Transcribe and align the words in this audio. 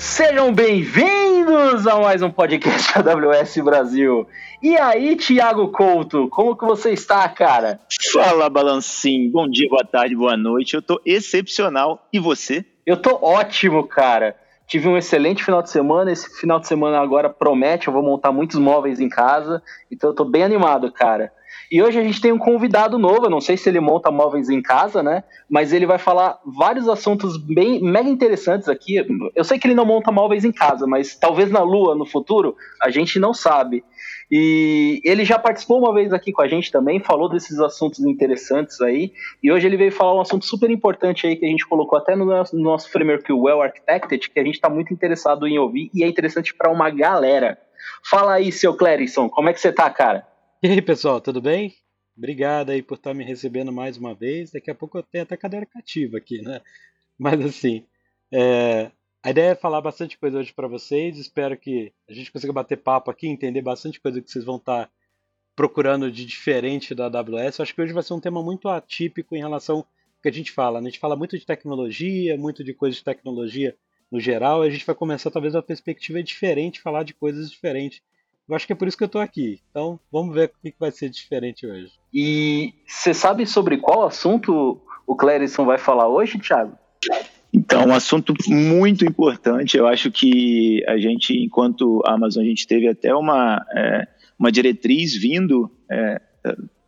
Sejam 0.00 0.50
bem-vindos 0.50 1.86
a 1.86 2.00
mais 2.00 2.22
um 2.22 2.30
podcast 2.30 2.90
AWS 2.98 3.58
Brasil. 3.58 4.26
E 4.62 4.74
aí, 4.78 5.14
Thiago 5.14 5.68
Couto, 5.68 6.26
como 6.30 6.56
que 6.56 6.64
você 6.64 6.92
está, 6.92 7.28
cara? 7.28 7.78
Fala, 8.10 8.48
Balancim. 8.48 9.30
Bom 9.30 9.46
dia, 9.46 9.68
boa 9.68 9.84
tarde, 9.84 10.16
boa 10.16 10.38
noite. 10.38 10.72
Eu 10.72 10.80
tô 10.80 10.98
excepcional. 11.04 12.08
E 12.10 12.18
você? 12.18 12.64
Eu 12.86 12.96
tô 12.96 13.18
ótimo, 13.22 13.86
cara. 13.86 14.34
Tive 14.66 14.88
um 14.88 14.96
excelente 14.96 15.44
final 15.44 15.60
de 15.62 15.68
semana. 15.68 16.10
Esse 16.10 16.34
final 16.40 16.58
de 16.58 16.66
semana 16.66 16.98
agora 16.98 17.28
promete. 17.28 17.88
Eu 17.88 17.92
vou 17.92 18.02
montar 18.02 18.32
muitos 18.32 18.58
móveis 18.58 19.00
em 19.00 19.08
casa. 19.08 19.62
Então 19.92 20.10
eu 20.10 20.14
tô 20.14 20.24
bem 20.24 20.42
animado, 20.42 20.90
cara. 20.90 21.30
E 21.70 21.80
hoje 21.80 22.00
a 22.00 22.02
gente 22.02 22.20
tem 22.20 22.32
um 22.32 22.38
convidado 22.38 22.98
novo, 22.98 23.26
eu 23.26 23.30
não 23.30 23.40
sei 23.40 23.56
se 23.56 23.68
ele 23.68 23.78
monta 23.78 24.10
móveis 24.10 24.50
em 24.50 24.60
casa, 24.60 25.04
né? 25.04 25.22
Mas 25.48 25.72
ele 25.72 25.86
vai 25.86 25.98
falar 25.98 26.40
vários 26.44 26.88
assuntos 26.88 27.36
bem 27.36 27.80
mega 27.80 28.08
interessantes 28.08 28.68
aqui. 28.68 28.96
Eu 29.36 29.44
sei 29.44 29.56
que 29.56 29.68
ele 29.68 29.74
não 29.74 29.84
monta 29.84 30.10
móveis 30.10 30.44
em 30.44 30.50
casa, 30.50 30.84
mas 30.84 31.14
talvez 31.14 31.48
na 31.48 31.62
Lua 31.62 31.94
no 31.94 32.04
futuro, 32.04 32.56
a 32.82 32.90
gente 32.90 33.20
não 33.20 33.32
sabe. 33.32 33.84
E 34.28 35.00
ele 35.04 35.24
já 35.24 35.38
participou 35.38 35.78
uma 35.78 35.94
vez 35.94 36.12
aqui 36.12 36.32
com 36.32 36.42
a 36.42 36.48
gente 36.48 36.72
também, 36.72 36.98
falou 36.98 37.28
desses 37.28 37.60
assuntos 37.60 38.00
interessantes 38.00 38.80
aí. 38.80 39.12
E 39.40 39.52
hoje 39.52 39.68
ele 39.68 39.76
veio 39.76 39.92
falar 39.92 40.16
um 40.16 40.20
assunto 40.20 40.46
super 40.46 40.70
importante 40.70 41.24
aí 41.24 41.36
que 41.36 41.44
a 41.44 41.48
gente 41.48 41.66
colocou 41.68 41.96
até 41.96 42.16
no 42.16 42.24
nosso, 42.24 42.56
no 42.56 42.62
nosso 42.62 42.90
framework 42.90 43.32
Well 43.32 43.62
Architected, 43.62 44.28
que 44.28 44.40
a 44.40 44.44
gente 44.44 44.54
está 44.54 44.68
muito 44.68 44.92
interessado 44.92 45.46
em 45.46 45.56
ouvir 45.56 45.88
e 45.94 46.02
é 46.02 46.08
interessante 46.08 46.52
para 46.52 46.70
uma 46.70 46.90
galera. 46.90 47.56
Fala 48.08 48.34
aí, 48.34 48.50
seu 48.50 48.74
Clérison, 48.74 49.28
como 49.28 49.48
é 49.48 49.52
que 49.52 49.60
você 49.60 49.72
tá, 49.72 49.88
cara? 49.88 50.26
E 50.62 50.68
aí, 50.68 50.82
pessoal, 50.82 51.22
tudo 51.22 51.40
bem? 51.40 51.74
Obrigado 52.14 52.68
aí 52.68 52.82
por 52.82 52.96
estar 52.96 53.14
me 53.14 53.24
recebendo 53.24 53.72
mais 53.72 53.96
uma 53.96 54.14
vez. 54.14 54.50
Daqui 54.50 54.70
a 54.70 54.74
pouco 54.74 54.98
eu 54.98 55.02
tenho 55.02 55.24
até 55.24 55.34
cadeira 55.34 55.64
cativa 55.64 56.18
aqui, 56.18 56.42
né? 56.42 56.60
Mas 57.18 57.40
assim, 57.40 57.86
é, 58.30 58.90
a 59.22 59.30
ideia 59.30 59.52
é 59.52 59.54
falar 59.54 59.80
bastante 59.80 60.18
coisa 60.18 60.38
hoje 60.38 60.52
para 60.52 60.68
vocês. 60.68 61.16
Espero 61.16 61.56
que 61.56 61.94
a 62.06 62.12
gente 62.12 62.30
consiga 62.30 62.52
bater 62.52 62.76
papo 62.76 63.10
aqui, 63.10 63.26
entender 63.26 63.62
bastante 63.62 63.98
coisa 63.98 64.20
que 64.20 64.30
vocês 64.30 64.44
vão 64.44 64.56
estar 64.56 64.90
procurando 65.56 66.12
de 66.12 66.26
diferente 66.26 66.94
da 66.94 67.06
AWS. 67.06 67.60
Acho 67.60 67.74
que 67.74 67.80
hoje 67.80 67.94
vai 67.94 68.02
ser 68.02 68.12
um 68.12 68.20
tema 68.20 68.42
muito 68.42 68.68
atípico 68.68 69.34
em 69.34 69.40
relação 69.40 69.78
ao 69.78 69.86
que 70.22 70.28
a 70.28 70.32
gente 70.32 70.52
fala. 70.52 70.78
Né? 70.78 70.88
A 70.88 70.90
gente 70.90 71.00
fala 71.00 71.16
muito 71.16 71.38
de 71.38 71.46
tecnologia, 71.46 72.36
muito 72.36 72.62
de 72.62 72.74
coisas 72.74 72.98
de 72.98 73.04
tecnologia 73.04 73.74
no 74.12 74.20
geral. 74.20 74.60
A 74.60 74.68
gente 74.68 74.84
vai 74.84 74.94
começar 74.94 75.30
talvez 75.30 75.54
uma 75.54 75.62
perspectiva 75.62 76.22
diferente, 76.22 76.82
falar 76.82 77.02
de 77.02 77.14
coisas 77.14 77.50
diferentes 77.50 78.02
eu 78.50 78.56
acho 78.56 78.66
que 78.66 78.72
é 78.72 78.76
por 78.76 78.88
isso 78.88 78.98
que 78.98 79.04
eu 79.04 79.08
tô 79.08 79.20
aqui. 79.20 79.60
Então, 79.70 80.00
vamos 80.10 80.34
ver 80.34 80.46
o 80.48 80.70
que 80.70 80.74
vai 80.78 80.90
ser 80.90 81.08
diferente 81.08 81.64
hoje. 81.64 81.92
E 82.12 82.74
você 82.84 83.14
sabe 83.14 83.46
sobre 83.46 83.78
qual 83.78 84.04
assunto 84.04 84.82
o 85.06 85.14
Clérison 85.14 85.64
vai 85.64 85.78
falar 85.78 86.08
hoje, 86.08 86.36
Thiago? 86.38 86.76
Então, 87.54 87.86
um 87.86 87.94
assunto 87.94 88.34
muito 88.48 89.04
importante. 89.04 89.76
Eu 89.76 89.86
acho 89.86 90.10
que 90.10 90.84
a 90.88 90.98
gente, 90.98 91.32
enquanto 91.32 92.02
Amazon, 92.04 92.42
a 92.42 92.46
gente 92.46 92.66
teve 92.66 92.88
até 92.88 93.14
uma, 93.14 93.64
é, 93.72 94.08
uma 94.36 94.50
diretriz 94.50 95.14
vindo, 95.16 95.70
é, 95.88 96.20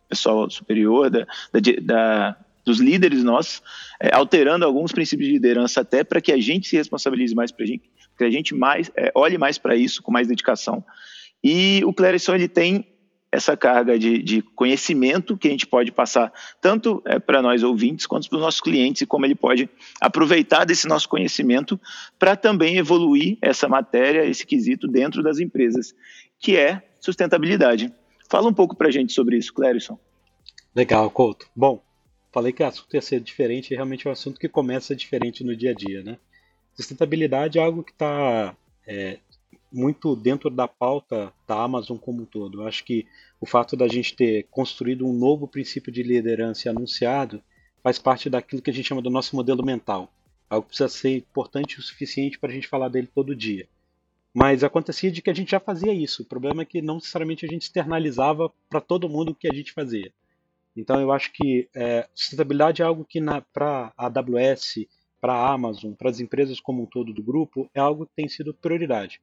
pessoal 0.09 0.49
superior, 0.49 1.09
da, 1.09 1.25
da, 1.51 1.59
da 1.81 2.37
dos 2.65 2.79
líderes 2.79 3.23
nossos, 3.23 3.61
é, 4.01 4.13
alterando 4.13 4.65
alguns 4.65 4.91
princípios 4.91 5.27
de 5.27 5.33
liderança 5.33 5.81
até 5.81 6.03
para 6.03 6.21
que 6.21 6.31
a 6.31 6.37
gente 6.37 6.67
se 6.67 6.77
responsabilize 6.77 7.35
mais 7.35 7.51
para 7.51 7.63
a 7.65 7.67
gente, 7.67 7.89
que 8.17 8.23
a 8.23 8.29
gente 8.29 8.55
mais 8.55 8.89
é, 8.95 9.11
olhe 9.15 9.37
mais 9.37 9.57
para 9.57 9.75
isso 9.75 10.01
com 10.01 10.11
mais 10.11 10.27
dedicação. 10.27 10.83
E 11.43 11.83
o 11.85 11.93
Clerisson 11.93 12.35
ele 12.35 12.47
tem 12.47 12.87
essa 13.33 13.57
carga 13.57 13.97
de, 13.97 14.21
de, 14.21 14.41
conhecimento 14.43 15.35
que 15.35 15.47
a 15.47 15.51
gente 15.51 15.65
pode 15.65 15.91
passar 15.91 16.31
tanto 16.61 17.01
é, 17.03 17.17
para 17.17 17.41
nós 17.41 17.63
ouvintes 17.63 18.05
quanto 18.05 18.29
para 18.29 18.35
os 18.35 18.41
nossos 18.43 18.61
clientes 18.61 19.01
e 19.01 19.07
como 19.07 19.25
ele 19.25 19.33
pode 19.33 19.67
aproveitar 19.99 20.65
desse 20.65 20.87
nosso 20.87 21.09
conhecimento 21.09 21.81
para 22.19 22.35
também 22.35 22.77
evoluir 22.77 23.39
essa 23.41 23.67
matéria, 23.67 24.23
esse 24.23 24.45
quesito 24.45 24.87
dentro 24.87 25.23
das 25.23 25.39
empresas, 25.39 25.95
que 26.37 26.55
é 26.55 26.83
sustentabilidade. 26.99 27.91
Fala 28.29 28.47
um 28.47 28.53
pouco 28.53 28.75
para 28.75 28.89
a 28.89 28.91
gente 28.91 29.13
sobre 29.13 29.35
isso, 29.35 29.51
Clérison. 29.51 29.97
Legal, 30.75 31.09
Couto. 31.09 31.47
Bom, 31.55 31.83
falei 32.31 32.53
que 32.53 32.61
o 32.61 32.67
assunto 32.67 32.93
ia 32.93 33.01
ser 33.01 33.19
diferente 33.19 33.71
e 33.71 33.75
realmente 33.75 34.07
é 34.07 34.09
um 34.11 34.13
assunto 34.13 34.39
que 34.39 34.47
começa 34.47 34.95
diferente 34.95 35.43
no 35.43 35.55
dia 35.55 35.71
a 35.71 35.73
dia, 35.73 36.03
né? 36.03 36.19
Sustentabilidade 36.75 37.57
é 37.57 37.63
algo 37.63 37.83
que 37.83 37.91
está 37.91 38.55
é, 38.85 39.17
muito 39.71 40.15
dentro 40.15 40.49
da 40.49 40.67
pauta 40.67 41.33
da 41.47 41.61
Amazon 41.61 41.97
como 41.97 42.23
um 42.23 42.25
todo. 42.25 42.61
Eu 42.61 42.67
acho 42.67 42.83
que 42.83 43.05
o 43.39 43.45
fato 43.45 43.75
da 43.75 43.87
gente 43.87 44.15
ter 44.15 44.47
construído 44.49 45.05
um 45.05 45.13
novo 45.13 45.47
princípio 45.47 45.91
de 45.91 46.03
liderança 46.03 46.67
e 46.67 46.69
anunciado 46.69 47.41
faz 47.81 47.99
parte 47.99 48.29
daquilo 48.29 48.61
que 48.61 48.69
a 48.69 48.73
gente 48.73 48.87
chama 48.87 49.01
do 49.01 49.09
nosso 49.09 49.35
modelo 49.35 49.63
mental. 49.63 50.11
Algo 50.49 50.63
que 50.63 50.69
precisa 50.69 50.89
ser 50.89 51.17
importante 51.17 51.79
o 51.79 51.81
suficiente 51.81 52.39
para 52.39 52.49
a 52.49 52.53
gente 52.53 52.67
falar 52.67 52.89
dele 52.89 53.09
todo 53.13 53.35
dia. 53.35 53.67
Mas 54.33 54.63
acontecia 54.63 55.11
de 55.11 55.21
que 55.21 55.29
a 55.29 55.33
gente 55.33 55.51
já 55.51 55.59
fazia 55.59 55.93
isso. 55.93 56.23
O 56.23 56.25
problema 56.25 56.63
é 56.63 56.65
que 56.65 56.81
não 56.81 56.95
necessariamente 56.95 57.45
a 57.45 57.49
gente 57.49 57.63
externalizava 57.63 58.51
para 58.69 58.81
todo 58.81 59.09
mundo 59.09 59.31
o 59.31 59.35
que 59.35 59.47
a 59.47 59.53
gente 59.53 59.71
fazia. 59.71 60.11
Então 60.75 60.99
eu 60.99 61.11
acho 61.11 61.31
que 61.31 61.69
é, 61.75 62.07
sustentabilidade 62.15 62.81
é 62.81 62.85
algo 62.85 63.05
que 63.05 63.19
para 63.53 63.93
a 63.95 64.05
AWS, 64.07 64.87
para 65.21 65.33
a 65.33 65.53
Amazon, 65.53 65.93
para 65.93 66.09
as 66.09 66.19
empresas 66.19 66.59
como 66.59 66.83
um 66.83 66.85
todo 66.85 67.13
do 67.13 67.21
grupo, 67.21 67.69
é 67.73 67.79
algo 67.79 68.05
que 68.05 68.15
tem 68.15 68.27
sido 68.27 68.53
prioridade. 68.53 69.21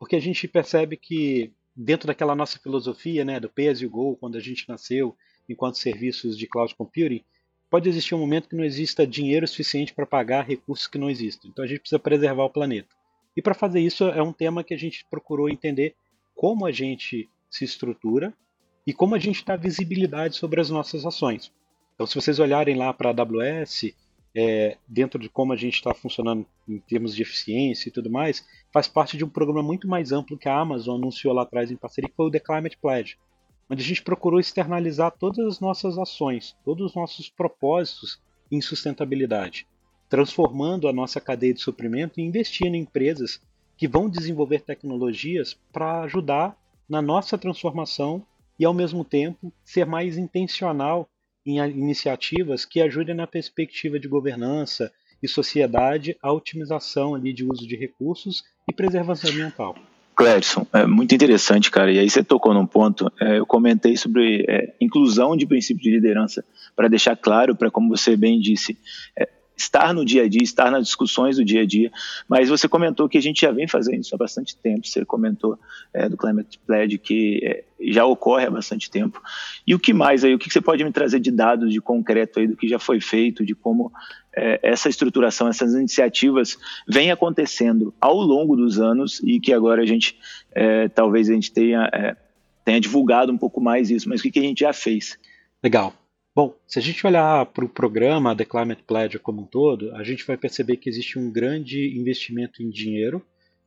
Porque 0.00 0.16
a 0.16 0.20
gente 0.20 0.48
percebe 0.48 0.96
que 0.96 1.52
dentro 1.76 2.06
daquela 2.06 2.34
nossa 2.34 2.58
filosofia, 2.58 3.22
né, 3.22 3.38
do 3.38 3.50
pay 3.50 3.68
as 3.68 3.82
you 3.82 3.90
go, 3.90 4.16
quando 4.16 4.36
a 4.36 4.40
gente 4.40 4.66
nasceu 4.66 5.14
enquanto 5.46 5.76
serviços 5.76 6.38
de 6.38 6.46
cloud 6.46 6.74
computing, 6.74 7.22
pode 7.68 7.86
existir 7.86 8.14
um 8.14 8.18
momento 8.18 8.48
que 8.48 8.56
não 8.56 8.64
exista 8.64 9.06
dinheiro 9.06 9.46
suficiente 9.46 9.92
para 9.92 10.06
pagar 10.06 10.46
recursos 10.46 10.86
que 10.86 10.96
não 10.96 11.10
existem. 11.10 11.50
Então 11.50 11.62
a 11.62 11.68
gente 11.68 11.80
precisa 11.80 11.98
preservar 11.98 12.44
o 12.44 12.50
planeta. 12.50 12.88
E 13.36 13.42
para 13.42 13.52
fazer 13.52 13.80
isso 13.80 14.04
é 14.04 14.22
um 14.22 14.32
tema 14.32 14.64
que 14.64 14.72
a 14.72 14.78
gente 14.78 15.04
procurou 15.10 15.50
entender 15.50 15.94
como 16.34 16.64
a 16.64 16.72
gente 16.72 17.28
se 17.50 17.64
estrutura 17.64 18.32
e 18.86 18.94
como 18.94 19.14
a 19.14 19.18
gente 19.18 19.44
dá 19.44 19.54
visibilidade 19.54 20.36
sobre 20.36 20.62
as 20.62 20.70
nossas 20.70 21.04
ações. 21.04 21.52
Então, 21.94 22.06
se 22.06 22.14
vocês 22.14 22.38
olharem 22.38 22.74
lá 22.74 22.94
para 22.94 23.10
a 23.10 23.12
AWS, 23.12 23.94
é, 24.34 24.76
dentro 24.86 25.18
de 25.18 25.28
como 25.28 25.52
a 25.52 25.56
gente 25.56 25.74
está 25.74 25.92
funcionando 25.92 26.46
em 26.68 26.78
termos 26.78 27.14
de 27.14 27.22
eficiência 27.22 27.88
e 27.88 27.92
tudo 27.92 28.10
mais, 28.10 28.46
faz 28.72 28.86
parte 28.86 29.16
de 29.16 29.24
um 29.24 29.28
programa 29.28 29.62
muito 29.62 29.88
mais 29.88 30.12
amplo 30.12 30.38
que 30.38 30.48
a 30.48 30.58
Amazon 30.58 31.00
anunciou 31.00 31.34
lá 31.34 31.42
atrás 31.42 31.70
em 31.70 31.76
parceria, 31.76 32.08
que 32.08 32.16
foi 32.16 32.26
o 32.26 32.30
The 32.30 32.40
Climate 32.40 32.78
Pledge, 32.78 33.18
onde 33.68 33.82
a 33.82 33.86
gente 33.86 34.02
procurou 34.02 34.40
externalizar 34.40 35.12
todas 35.18 35.46
as 35.46 35.60
nossas 35.60 35.98
ações, 35.98 36.56
todos 36.64 36.86
os 36.86 36.94
nossos 36.94 37.28
propósitos 37.28 38.20
em 38.50 38.60
sustentabilidade, 38.60 39.66
transformando 40.08 40.88
a 40.88 40.92
nossa 40.92 41.20
cadeia 41.20 41.54
de 41.54 41.60
suprimento 41.60 42.18
e 42.18 42.22
investindo 42.22 42.74
em 42.74 42.82
empresas 42.82 43.40
que 43.76 43.88
vão 43.88 44.10
desenvolver 44.10 44.60
tecnologias 44.60 45.58
para 45.72 46.02
ajudar 46.02 46.56
na 46.88 47.00
nossa 47.00 47.38
transformação 47.38 48.24
e, 48.58 48.64
ao 48.64 48.74
mesmo 48.74 49.04
tempo, 49.04 49.52
ser 49.64 49.86
mais 49.86 50.18
intencional 50.18 51.08
em 51.46 51.58
iniciativas 51.58 52.64
que 52.64 52.80
ajudem 52.80 53.14
na 53.14 53.26
perspectiva 53.26 53.98
de 53.98 54.08
governança 54.08 54.92
e 55.22 55.28
sociedade 55.28 56.16
a 56.22 56.32
otimização 56.32 57.14
ali 57.14 57.32
de 57.32 57.44
uso 57.44 57.66
de 57.66 57.76
recursos 57.76 58.42
e 58.68 58.72
preservação 58.72 59.30
ambiental. 59.30 59.76
Clérison, 60.16 60.66
é 60.72 60.84
muito 60.86 61.14
interessante, 61.14 61.70
cara. 61.70 61.90
E 61.90 61.98
aí 61.98 62.10
você 62.10 62.22
tocou 62.22 62.52
num 62.52 62.66
ponto. 62.66 63.10
É, 63.18 63.38
eu 63.38 63.46
comentei 63.46 63.96
sobre 63.96 64.44
é, 64.48 64.74
inclusão 64.80 65.34
de 65.34 65.46
princípio 65.46 65.82
de 65.82 65.90
liderança 65.90 66.44
para 66.76 66.88
deixar 66.88 67.16
claro, 67.16 67.56
para 67.56 67.70
como 67.70 67.88
você 67.88 68.16
bem 68.16 68.38
disse, 68.38 68.76
é, 69.18 69.26
estar 69.60 69.92
no 69.94 70.04
dia 70.04 70.24
a 70.24 70.28
dia, 70.28 70.42
estar 70.42 70.70
nas 70.70 70.84
discussões 70.84 71.36
do 71.36 71.44
dia 71.44 71.62
a 71.62 71.66
dia. 71.66 71.90
Mas 72.28 72.48
você 72.48 72.68
comentou 72.68 73.08
que 73.08 73.18
a 73.18 73.22
gente 73.22 73.40
já 73.42 73.50
vem 73.50 73.68
fazendo 73.68 74.00
isso 74.00 74.14
há 74.14 74.18
bastante 74.18 74.56
tempo. 74.56 74.86
Você 74.86 75.04
comentou 75.04 75.58
é, 75.92 76.08
do 76.08 76.16
Climate 76.16 76.58
Pledge 76.66 76.98
que 76.98 77.40
é, 77.42 77.64
já 77.80 78.04
ocorre 78.04 78.46
há 78.46 78.50
bastante 78.50 78.90
tempo. 78.90 79.20
E 79.66 79.74
o 79.74 79.78
que 79.78 79.92
mais 79.92 80.24
aí? 80.24 80.34
O 80.34 80.38
que 80.38 80.50
você 80.50 80.60
pode 80.60 80.82
me 80.84 80.92
trazer 80.92 81.20
de 81.20 81.30
dados 81.30 81.72
de 81.72 81.80
concreto 81.80 82.40
aí 82.40 82.46
do 82.46 82.56
que 82.56 82.68
já 82.68 82.78
foi 82.78 83.00
feito, 83.00 83.44
de 83.44 83.54
como 83.54 83.92
é, 84.34 84.60
essa 84.62 84.88
estruturação, 84.88 85.48
essas 85.48 85.74
iniciativas 85.74 86.58
vêm 86.88 87.10
acontecendo 87.10 87.94
ao 88.00 88.16
longo 88.16 88.56
dos 88.56 88.78
anos 88.78 89.20
e 89.24 89.40
que 89.40 89.52
agora 89.52 89.82
a 89.82 89.86
gente 89.86 90.18
é, 90.52 90.88
talvez 90.88 91.28
a 91.28 91.34
gente 91.34 91.52
tenha 91.52 91.88
é, 91.92 92.16
tenha 92.64 92.80
divulgado 92.80 93.32
um 93.32 93.38
pouco 93.38 93.60
mais 93.60 93.90
isso. 93.90 94.08
Mas 94.08 94.20
o 94.20 94.22
que, 94.22 94.30
que 94.30 94.38
a 94.38 94.42
gente 94.42 94.60
já 94.60 94.72
fez? 94.72 95.18
Legal. 95.62 95.99
Bom, 96.34 96.54
se 96.66 96.78
a 96.78 96.82
gente 96.82 97.04
olhar 97.04 97.44
para 97.46 97.64
o 97.64 97.68
programa 97.68 98.36
The 98.36 98.44
Climate 98.44 98.84
Pledge 98.84 99.18
como 99.18 99.42
um 99.42 99.46
todo, 99.46 99.94
a 99.96 100.04
gente 100.04 100.24
vai 100.24 100.36
perceber 100.36 100.76
que 100.76 100.88
existe 100.88 101.18
um 101.18 101.30
grande 101.30 101.98
investimento 101.98 102.62
em 102.62 102.70
dinheiro. 102.70 103.24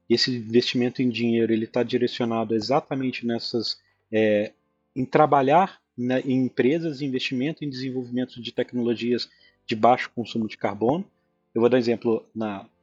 Esse 0.10 0.34
investimento 0.36 1.02
em 1.02 1.10
dinheiro 1.10 1.52
ele 1.52 1.66
está 1.66 1.84
direcionado 1.84 2.56
exatamente 2.56 3.26
nessas, 3.26 3.78
é, 4.10 4.54
em 4.96 5.04
trabalhar 5.04 5.82
né, 5.98 6.22
em 6.22 6.46
empresas, 6.46 7.02
investimento 7.02 7.66
em 7.66 7.70
desenvolvimento 7.70 8.42
de 8.42 8.52
tecnologias 8.54 9.30
de 9.68 9.76
baixo 9.76 10.10
consumo 10.16 10.48
de 10.48 10.56
carbono. 10.58 11.06
Eu 11.54 11.60
vou 11.60 11.70
dar 11.70 11.78
exemplo 11.78 12.26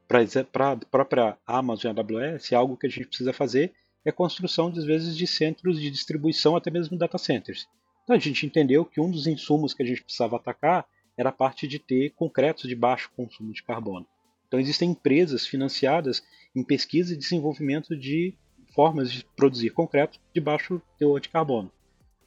para 0.07 0.71
a 0.71 0.77
própria 0.77 1.37
Amazon 1.45 1.97
AWS, 1.97 2.53
algo 2.53 2.77
que 2.77 2.85
a 2.85 2.89
gente 2.89 3.07
precisa 3.07 3.33
fazer 3.33 3.73
é 4.03 4.09
a 4.09 4.13
construção, 4.13 4.67
às 4.67 4.83
vezes, 4.83 5.15
de 5.15 5.27
centros 5.27 5.79
de 5.79 5.89
distribuição, 5.89 6.55
até 6.55 6.71
mesmo 6.71 6.97
data 6.97 7.17
centers. 7.17 7.67
Então 8.11 8.19
a 8.19 8.21
gente 8.21 8.45
entendeu 8.45 8.83
que 8.83 8.99
um 8.99 9.09
dos 9.09 9.25
insumos 9.25 9.73
que 9.73 9.81
a 9.81 9.85
gente 9.85 10.03
precisava 10.03 10.35
atacar 10.35 10.85
era 11.17 11.29
a 11.29 11.31
parte 11.31 11.65
de 11.65 11.79
ter 11.79 12.09
concretos 12.09 12.67
de 12.67 12.75
baixo 12.75 13.09
consumo 13.15 13.53
de 13.53 13.63
carbono. 13.63 14.05
Então 14.45 14.59
existem 14.59 14.89
empresas 14.89 15.47
financiadas 15.47 16.21
em 16.53 16.61
pesquisa 16.61 17.13
e 17.13 17.17
desenvolvimento 17.17 17.95
de 17.95 18.33
formas 18.75 19.09
de 19.13 19.23
produzir 19.33 19.69
concreto 19.69 20.19
de 20.35 20.41
baixo 20.41 20.81
teor 20.99 21.21
de 21.21 21.29
carbono. 21.29 21.71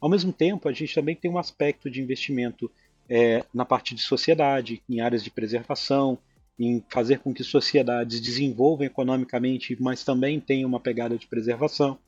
Ao 0.01 0.09
mesmo 0.09 0.33
tempo, 0.33 0.67
a 0.67 0.73
gente 0.73 0.95
também 0.95 1.15
tem 1.15 1.29
um 1.29 1.37
aspecto 1.37 1.87
de 1.87 2.01
investimento 2.01 2.71
é, 3.07 3.45
na 3.53 3.63
parte 3.63 3.93
de 3.93 4.01
sociedade, 4.01 4.81
em 4.89 5.01
áreas 5.01 5.23
de 5.23 5.29
preservação, 5.29 6.17
em 6.57 6.83
fazer 6.89 7.19
com 7.19 7.31
que 7.31 7.43
sociedades 7.43 8.19
desenvolvam 8.19 8.87
economicamente, 8.87 9.77
mas 9.79 10.03
também 10.03 10.39
tenham 10.39 10.67
uma 10.67 10.79
pegada 10.79 11.15
de 11.15 11.27
preservação. 11.27 11.99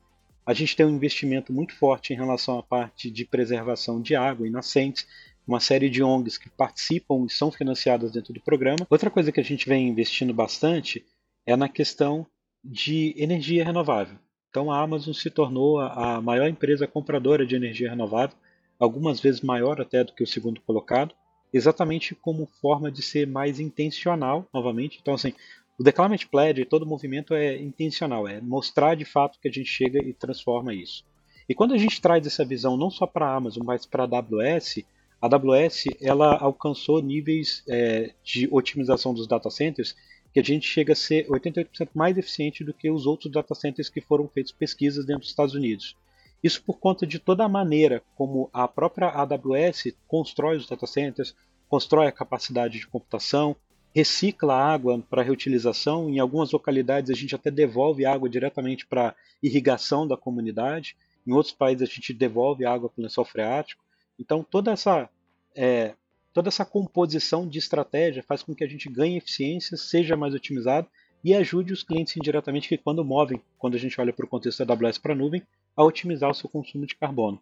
A 0.48 0.54
gente 0.54 0.74
tem 0.74 0.86
um 0.86 0.96
investimento 0.96 1.52
muito 1.52 1.74
forte 1.74 2.14
em 2.14 2.16
relação 2.16 2.58
à 2.58 2.62
parte 2.62 3.10
de 3.10 3.26
preservação 3.26 4.00
de 4.00 4.16
água 4.16 4.46
e 4.46 4.50
nascentes, 4.50 5.06
uma 5.46 5.60
série 5.60 5.90
de 5.90 6.02
ONGs 6.02 6.38
que 6.38 6.48
participam 6.48 7.26
e 7.26 7.30
são 7.30 7.52
financiadas 7.52 8.12
dentro 8.12 8.32
do 8.32 8.40
programa. 8.40 8.86
Outra 8.88 9.10
coisa 9.10 9.30
que 9.30 9.40
a 9.40 9.44
gente 9.44 9.68
vem 9.68 9.86
investindo 9.86 10.32
bastante 10.32 11.04
é 11.44 11.54
na 11.54 11.68
questão 11.68 12.26
de 12.64 13.14
energia 13.18 13.62
renovável. 13.62 14.16
Então 14.48 14.72
a 14.72 14.80
Amazon 14.80 15.12
se 15.12 15.28
tornou 15.28 15.80
a 15.80 16.18
maior 16.22 16.48
empresa 16.48 16.86
compradora 16.86 17.44
de 17.44 17.54
energia 17.54 17.90
renovável, 17.90 18.34
algumas 18.78 19.20
vezes 19.20 19.42
maior 19.42 19.82
até 19.82 20.02
do 20.02 20.14
que 20.14 20.22
o 20.22 20.26
segundo 20.26 20.62
colocado, 20.62 21.14
exatamente 21.52 22.14
como 22.14 22.48
forma 22.58 22.90
de 22.90 23.02
ser 23.02 23.26
mais 23.26 23.60
intencional, 23.60 24.48
novamente. 24.50 24.98
Então, 24.98 25.12
assim, 25.12 25.34
o 25.78 25.84
The 25.84 25.92
Climate 25.92 26.26
Pledge, 26.26 26.64
todo 26.64 26.82
o 26.82 26.86
movimento 26.86 27.34
é 27.34 27.56
intencional, 27.56 28.26
é 28.26 28.40
mostrar 28.40 28.96
de 28.96 29.04
fato 29.04 29.38
que 29.40 29.46
a 29.46 29.52
gente 29.52 29.68
chega 29.68 30.04
e 30.04 30.12
transforma 30.12 30.74
isso. 30.74 31.04
E 31.48 31.54
quando 31.54 31.72
a 31.72 31.78
gente 31.78 32.00
traz 32.00 32.26
essa 32.26 32.44
visão 32.44 32.76
não 32.76 32.90
só 32.90 33.06
para 33.06 33.26
a 33.26 33.36
Amazon, 33.36 33.64
mas 33.64 33.86
para 33.86 34.02
a 34.02 34.06
AWS, 34.06 34.80
a 35.22 35.26
AWS 35.26 35.84
ela 36.00 36.36
alcançou 36.36 37.00
níveis 37.00 37.62
é, 37.68 38.12
de 38.24 38.48
otimização 38.50 39.14
dos 39.14 39.28
data 39.28 39.48
centers 39.50 39.94
que 40.34 40.40
a 40.40 40.42
gente 40.42 40.66
chega 40.66 40.92
a 40.92 40.96
ser 40.96 41.26
88% 41.28 41.90
mais 41.94 42.18
eficiente 42.18 42.64
do 42.64 42.74
que 42.74 42.90
os 42.90 43.06
outros 43.06 43.32
data 43.32 43.54
centers 43.54 43.88
que 43.88 44.00
foram 44.00 44.28
feitos 44.28 44.52
pesquisas 44.52 45.06
dentro 45.06 45.20
dos 45.20 45.30
Estados 45.30 45.54
Unidos. 45.54 45.96
Isso 46.42 46.62
por 46.62 46.78
conta 46.78 47.06
de 47.06 47.20
toda 47.20 47.44
a 47.44 47.48
maneira 47.48 48.02
como 48.16 48.50
a 48.52 48.66
própria 48.66 49.08
AWS 49.08 49.94
constrói 50.08 50.56
os 50.56 50.66
data 50.66 50.86
centers, 50.86 51.34
constrói 51.68 52.08
a 52.08 52.12
capacidade 52.12 52.78
de 52.78 52.86
computação, 52.86 53.56
recicla 53.94 54.54
água 54.54 55.02
para 55.08 55.22
reutilização. 55.22 56.08
Em 56.08 56.18
algumas 56.18 56.52
localidades 56.52 57.10
a 57.10 57.14
gente 57.14 57.34
até 57.34 57.50
devolve 57.50 58.04
água 58.04 58.28
diretamente 58.28 58.86
para 58.86 59.14
irrigação 59.42 60.06
da 60.06 60.16
comunidade. 60.16 60.96
Em 61.26 61.32
outros 61.32 61.54
países 61.54 61.88
a 61.88 61.92
gente 61.92 62.12
devolve 62.12 62.64
água 62.64 62.88
para 62.88 63.00
o 63.00 63.02
lençol 63.02 63.24
freático. 63.24 63.82
Então 64.18 64.42
toda 64.42 64.72
essa 64.72 65.08
é, 65.54 65.94
toda 66.32 66.48
essa 66.48 66.64
composição 66.64 67.48
de 67.48 67.58
estratégia 67.58 68.22
faz 68.22 68.42
com 68.42 68.54
que 68.54 68.64
a 68.64 68.68
gente 68.68 68.88
ganhe 68.88 69.16
eficiência, 69.16 69.76
seja 69.76 70.16
mais 70.16 70.34
otimizado 70.34 70.88
e 71.24 71.34
ajude 71.34 71.72
os 71.72 71.82
clientes 71.82 72.16
indiretamente 72.16 72.68
que 72.68 72.78
quando 72.78 73.04
movem, 73.04 73.42
quando 73.58 73.74
a 73.74 73.78
gente 73.78 74.00
olha 74.00 74.12
para 74.12 74.24
o 74.24 74.28
contexto 74.28 74.64
da 74.64 74.74
AWS 74.74 74.98
para 74.98 75.12
a 75.12 75.16
nuvem, 75.16 75.42
a 75.76 75.84
otimizar 75.84 76.30
o 76.30 76.34
seu 76.34 76.48
consumo 76.48 76.86
de 76.86 76.94
carbono. 76.94 77.40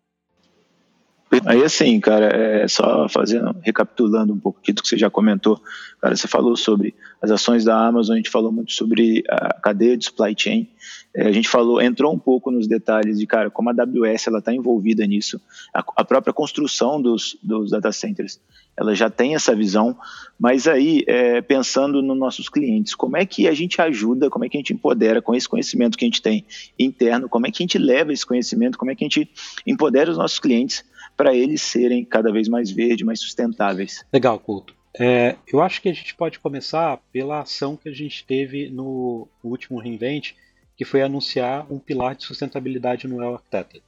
Aí 1.45 1.63
assim, 1.65 1.99
cara, 1.99 2.27
é 2.27 2.69
só 2.69 3.09
fazendo, 3.09 3.55
recapitulando 3.61 4.33
um 4.33 4.39
pouco 4.39 4.61
aqui 4.61 4.73
do 4.73 4.81
que 4.81 4.89
você 4.89 4.97
já 4.97 5.11
comentou, 5.11 5.61
cara, 6.01 6.15
você 6.15 6.29
falou 6.29 6.57
sobre 6.57 6.95
as 7.21 7.33
ações 7.33 7.65
da 7.65 7.77
Amazon, 7.77 8.15
a 8.15 8.17
gente 8.17 8.31
falou 8.31 8.53
muito 8.53 8.73
sobre 8.73 9.25
a 9.29 9.55
cadeia 9.55 9.97
de 9.97 10.05
supply 10.05 10.35
chain, 10.39 10.69
é, 11.13 11.27
a 11.27 11.33
gente 11.33 11.49
falou, 11.49 11.83
entrou 11.83 12.15
um 12.15 12.19
pouco 12.19 12.51
nos 12.53 12.69
detalhes 12.69 13.19
de, 13.19 13.27
cara, 13.27 13.51
como 13.51 13.69
a 13.69 13.73
AWS 13.73 14.29
ela 14.29 14.39
está 14.39 14.55
envolvida 14.55 15.05
nisso, 15.05 15.41
a, 15.75 15.85
a, 15.97 16.05
própria 16.05 16.33
construção 16.33 17.03
dos, 17.03 17.37
dos 17.43 17.71
data 17.71 17.91
centers, 17.91 18.41
ela 18.77 18.95
já 18.95 19.11
tem 19.11 19.35
essa 19.35 19.55
visão, 19.55 19.99
mas 20.39 20.69
aí, 20.69 21.03
é, 21.09 21.41
pensando 21.41 22.03
nos 22.03 22.17
nossos 22.17 22.49
clientes, 22.49 22.95
como 22.95 23.17
é 23.17 23.27
que 23.27 23.49
a 23.49 23.53
gente 23.53 23.81
ajuda, 23.83 24.31
como 24.31 24.45
é 24.45 24.49
que 24.49 24.57
a 24.57 24.61
gente 24.61 24.73
empodera 24.73 25.21
com 25.21 25.35
esse 25.35 25.49
conhecimento 25.49 25.99
que 25.99 26.05
a 26.05 26.09
gente 26.09 26.23
tem 26.23 26.45
interno, 26.79 27.29
como 27.29 27.49
é 27.49 27.51
que 27.51 27.63
a 27.63 27.65
gente 27.65 27.79
leva 27.79 28.13
esse 28.13 28.25
conhecimento, 28.25 28.79
como 28.79 28.93
é 28.93 28.95
que 28.95 29.03
a 29.03 29.09
gente 29.09 29.29
empodera 29.67 30.11
os 30.11 30.19
nossos 30.19 30.39
clientes 30.39 30.85
para 31.17 31.35
eles 31.35 31.63
serem 31.63 32.05
cada 32.05 32.33
vez 32.33 32.49
mais 32.49 32.71
verdes, 32.71 33.07
mais 33.07 33.21
sustentáveis. 33.21 34.05
Legal, 34.13 34.39
Couto. 34.39 34.75
É, 34.99 35.37
eu 35.47 35.61
acho 35.61 35.83
que 35.83 35.89
a 35.89 35.93
gente 35.93 36.15
pode 36.15 36.39
começar 36.39 36.99
pela 37.13 37.41
ação 37.41 37.77
que 37.77 37.89
a 37.89 37.93
gente 37.93 38.25
teve 38.25 38.71
no, 38.71 39.29
último 39.43 39.79
Reinvent, 39.79 40.33
que 40.77 40.85
foi 40.85 41.03
anunciar 41.03 41.71
um 41.71 41.79
pilar 41.79 42.15
de 42.15 42.25
sustentabilidade 42.25 43.07
no 43.07 43.17
Well 43.17 43.35
Architected. 43.35 43.83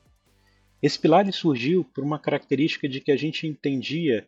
Esse 0.83 0.99
pilar 0.99 1.31
surgiu 1.33 1.83
por 1.83 2.05
uma 2.05 2.19
característica 2.19 2.89
de 2.89 3.01
que 3.01 3.11
a 3.11 3.17
gente 3.17 3.47
entendia 3.47 4.27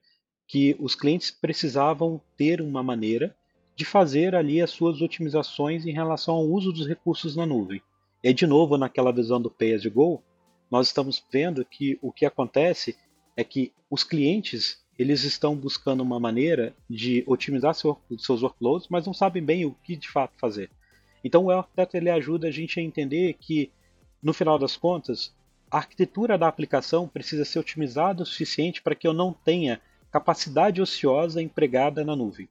que 0.49 0.75
os 0.81 0.95
clientes 0.95 1.31
precisavam 1.31 2.21
ter 2.37 2.61
uma 2.61 2.83
maneira 2.83 3.37
de 3.77 3.85
fazer 3.85 4.35
ali 4.35 4.61
as 4.61 4.71
suas 4.71 5.01
otimizações 5.01 5.87
em 5.87 5.93
relação 5.93 6.35
ao 6.35 6.45
uso 6.45 6.73
dos 6.73 6.89
recursos 6.89 7.37
na 7.37 7.47
nuvem. 7.47 7.81
E 8.23 8.33
de 8.35 8.47
novo, 8.47 8.77
naquela 8.77 9.13
visão 9.13 9.41
do 9.41 9.51
Pay 9.51 9.75
as 9.75 9.85
you 9.85 9.93
Go, 9.93 10.23
nós 10.71 10.87
estamos 10.87 11.23
vendo 11.31 11.65
que 11.65 11.99
o 12.01 12.13
que 12.13 12.25
acontece 12.25 12.97
é 13.37 13.43
que 13.43 13.73
os 13.91 14.05
clientes 14.05 14.83
eles 14.99 15.25
estão 15.25 15.57
buscando 15.57 16.03
uma 16.03 16.21
maneira 16.21 16.75
de 16.89 17.25
otimizar 17.27 17.75
seu, 17.75 17.99
seus 18.19 18.43
workloads, 18.43 18.89
mas 18.91 19.07
não 19.07 19.15
sabem 19.15 19.43
bem 19.43 19.65
o 19.65 19.75
que 19.83 19.97
de 19.97 20.09
fato 20.09 20.39
fazer. 20.39 20.71
Então 21.25 21.45
o 21.45 21.51
arquiteto 21.51 21.97
ele 21.97 22.11
ajuda 22.11 22.49
a 22.49 22.51
gente 22.51 22.79
a 22.79 22.83
entender 22.83 23.35
que, 23.41 23.71
no 24.23 24.35
final 24.35 24.59
das 24.59 24.77
contas, 24.77 25.35
a 25.71 25.79
arquitetura 25.79 26.37
da 26.37 26.49
aplicação 26.49 27.09
precisa 27.09 27.45
ser 27.45 27.59
otimizada 27.59 28.23
o 28.23 28.27
suficiente 28.27 28.83
para 28.83 28.95
que 28.95 29.09
eu 29.09 29.15
não 29.15 29.33
tenha 29.33 29.81
capacidade 30.11 30.83
ociosa 30.83 31.41
empregada 31.41 32.05
na 32.05 32.15
nuvem. 32.15 32.49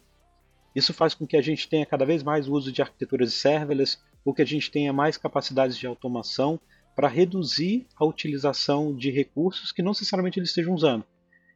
Isso 0.73 0.93
faz 0.93 1.13
com 1.13 1.27
que 1.27 1.37
a 1.37 1.41
gente 1.41 1.67
tenha 1.67 1.85
cada 1.85 2.05
vez 2.05 2.23
mais 2.23 2.47
uso 2.47 2.71
de 2.71 2.81
arquiteturas 2.81 3.33
serverless, 3.33 3.97
ou 4.23 4.33
que 4.33 4.41
a 4.41 4.45
gente 4.45 4.71
tenha 4.71 4.91
mais 4.91 5.17
capacidades 5.17 5.77
de 5.77 5.85
automação 5.85 6.59
para 6.99 7.07
reduzir 7.07 7.87
a 7.95 8.03
utilização 8.03 8.93
de 8.93 9.09
recursos 9.09 9.71
que 9.71 9.81
não 9.81 9.91
necessariamente 9.91 10.37
eles 10.37 10.49
estejam 10.49 10.73
usando. 10.73 11.05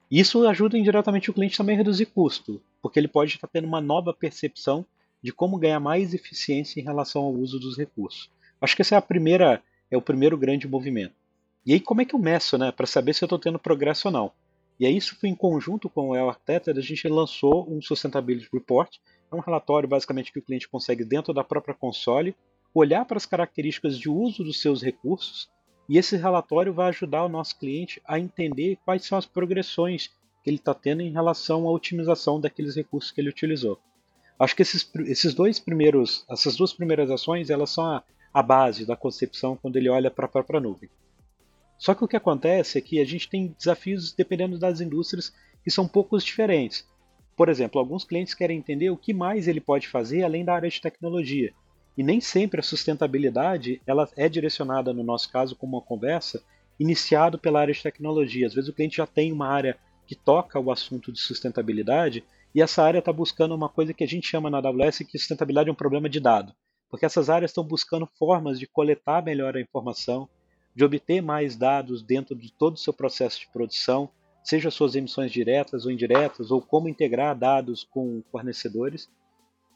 Isso 0.09 0.47
ajuda 0.47 0.77
indiretamente 0.77 1.29
o 1.29 1.33
cliente 1.33 1.57
também 1.57 1.75
a 1.75 1.79
reduzir 1.79 2.05
custo, 2.05 2.61
porque 2.81 2.97
ele 2.97 3.09
pode 3.09 3.35
estar 3.35 3.49
tendo 3.49 3.67
uma 3.67 3.81
nova 3.81 4.13
percepção 4.13 4.85
de 5.21 5.33
como 5.33 5.57
ganhar 5.57 5.81
mais 5.81 6.13
eficiência 6.13 6.79
em 6.79 6.83
relação 6.85 7.23
ao 7.23 7.33
uso 7.33 7.59
dos 7.59 7.77
recursos. 7.77 8.31
Acho 8.61 8.73
que 8.73 8.83
essa 8.83 8.95
é 8.95 8.97
a 8.97 9.01
primeira, 9.01 9.61
é 9.91 9.97
o 9.97 10.01
primeiro 10.01 10.37
grande 10.37 10.65
movimento. 10.65 11.13
E 11.65 11.73
aí 11.73 11.79
como 11.81 11.99
é 11.99 12.05
que 12.05 12.15
eu 12.15 12.19
meço, 12.19 12.57
né, 12.57 12.71
para 12.71 12.87
saber 12.87 13.13
se 13.13 13.21
eu 13.21 13.25
estou 13.25 13.37
tendo 13.37 13.59
progresso 13.59 14.07
ou 14.07 14.13
não? 14.13 14.31
E 14.79 14.85
aí 14.85 14.95
isso 14.95 15.17
foi 15.19 15.27
em 15.27 15.35
conjunto 15.35 15.89
com 15.89 16.11
o 16.11 16.15
El 16.15 16.29
Architected, 16.29 16.79
a 16.79 16.81
gente 16.81 17.05
lançou 17.09 17.69
um 17.69 17.81
Sustainability 17.81 18.47
Report, 18.53 18.95
é 19.29 19.35
um 19.35 19.41
relatório 19.41 19.89
basicamente 19.89 20.31
que 20.31 20.39
o 20.39 20.41
cliente 20.41 20.69
consegue 20.69 21.03
dentro 21.03 21.33
da 21.33 21.43
própria 21.43 21.75
console 21.75 22.33
olhar 22.73 23.05
para 23.05 23.17
as 23.17 23.25
características 23.25 23.97
de 23.97 24.09
uso 24.09 24.43
dos 24.43 24.61
seus 24.61 24.81
recursos 24.81 25.49
e 25.87 25.97
esse 25.97 26.15
relatório 26.15 26.73
vai 26.73 26.89
ajudar 26.89 27.25
o 27.25 27.29
nosso 27.29 27.57
cliente 27.59 28.01
a 28.05 28.19
entender 28.19 28.77
quais 28.83 29.05
são 29.05 29.17
as 29.17 29.25
progressões 29.25 30.07
que 30.43 30.49
ele 30.49 30.57
está 30.57 30.73
tendo 30.73 31.01
em 31.01 31.11
relação 31.11 31.67
à 31.67 31.71
otimização 31.71 32.39
daqueles 32.39 32.75
recursos 32.75 33.11
que 33.11 33.21
ele 33.21 33.29
utilizou. 33.29 33.79
Acho 34.39 34.55
que 34.55 34.61
esses, 34.61 34.89
esses 35.05 35.33
dois 35.33 35.59
primeiros, 35.59 36.25
essas 36.29 36.55
duas 36.55 36.73
primeiras 36.73 37.09
ações, 37.11 37.49
elas 37.49 37.69
são 37.69 37.85
a, 37.85 38.03
a 38.33 38.41
base 38.41 38.85
da 38.85 38.95
concepção 38.95 39.55
quando 39.55 39.77
ele 39.77 39.89
olha 39.89 40.09
para 40.09 40.25
a 40.25 40.29
própria 40.29 40.59
nuvem. 40.59 40.89
Só 41.77 41.93
que 41.93 42.03
o 42.03 42.07
que 42.07 42.15
acontece 42.15 42.77
é 42.77 42.81
que 42.81 42.99
a 42.99 43.05
gente 43.05 43.29
tem 43.29 43.55
desafios 43.57 44.13
dependendo 44.13 44.57
das 44.57 44.81
indústrias 44.81 45.33
que 45.63 45.71
são 45.71 45.87
poucos 45.87 46.23
diferentes. 46.23 46.87
Por 47.35 47.49
exemplo, 47.49 47.79
alguns 47.79 48.03
clientes 48.03 48.33
querem 48.33 48.57
entender 48.57 48.89
o 48.89 48.97
que 48.97 49.13
mais 49.13 49.47
ele 49.47 49.61
pode 49.61 49.87
fazer 49.87 50.23
além 50.23 50.45
da 50.45 50.53
área 50.53 50.69
de 50.69 50.81
tecnologia. 50.81 51.53
E 51.97 52.03
nem 52.03 52.19
sempre 52.19 52.59
a 52.59 52.63
sustentabilidade 52.63 53.81
ela 53.85 54.09
é 54.17 54.27
direcionada, 54.27 54.93
no 54.93 55.03
nosso 55.03 55.31
caso, 55.31 55.55
como 55.55 55.77
uma 55.77 55.81
conversa, 55.81 56.43
iniciado 56.79 57.37
pela 57.37 57.59
área 57.59 57.73
de 57.73 57.83
tecnologia. 57.83 58.47
Às 58.47 58.53
vezes 58.53 58.69
o 58.69 58.73
cliente 58.73 58.97
já 58.97 59.05
tem 59.05 59.31
uma 59.31 59.47
área 59.47 59.77
que 60.07 60.15
toca 60.15 60.59
o 60.59 60.71
assunto 60.71 61.11
de 61.11 61.19
sustentabilidade 61.19 62.23
e 62.53 62.61
essa 62.61 62.83
área 62.83 62.99
está 62.99 63.11
buscando 63.11 63.55
uma 63.55 63.69
coisa 63.69 63.93
que 63.93 64.03
a 64.03 64.07
gente 64.07 64.27
chama 64.27 64.49
na 64.49 64.57
AWS 64.57 64.99
que 64.99 65.17
sustentabilidade 65.17 65.69
é 65.69 65.71
um 65.71 65.75
problema 65.75 66.09
de 66.09 66.19
dado. 66.19 66.53
Porque 66.89 67.05
essas 67.05 67.29
áreas 67.29 67.51
estão 67.51 67.63
buscando 67.63 68.07
formas 68.19 68.59
de 68.59 68.67
coletar 68.67 69.23
melhor 69.23 69.55
a 69.55 69.61
informação, 69.61 70.29
de 70.75 70.83
obter 70.83 71.21
mais 71.21 71.55
dados 71.55 72.03
dentro 72.03 72.35
de 72.35 72.51
todo 72.51 72.75
o 72.75 72.79
seu 72.79 72.93
processo 72.93 73.39
de 73.39 73.47
produção, 73.47 74.09
seja 74.43 74.69
suas 74.69 74.95
emissões 74.95 75.31
diretas 75.31 75.85
ou 75.85 75.91
indiretas, 75.91 76.51
ou 76.51 76.61
como 76.61 76.89
integrar 76.89 77.35
dados 77.35 77.83
com 77.83 78.21
fornecedores. 78.31 79.09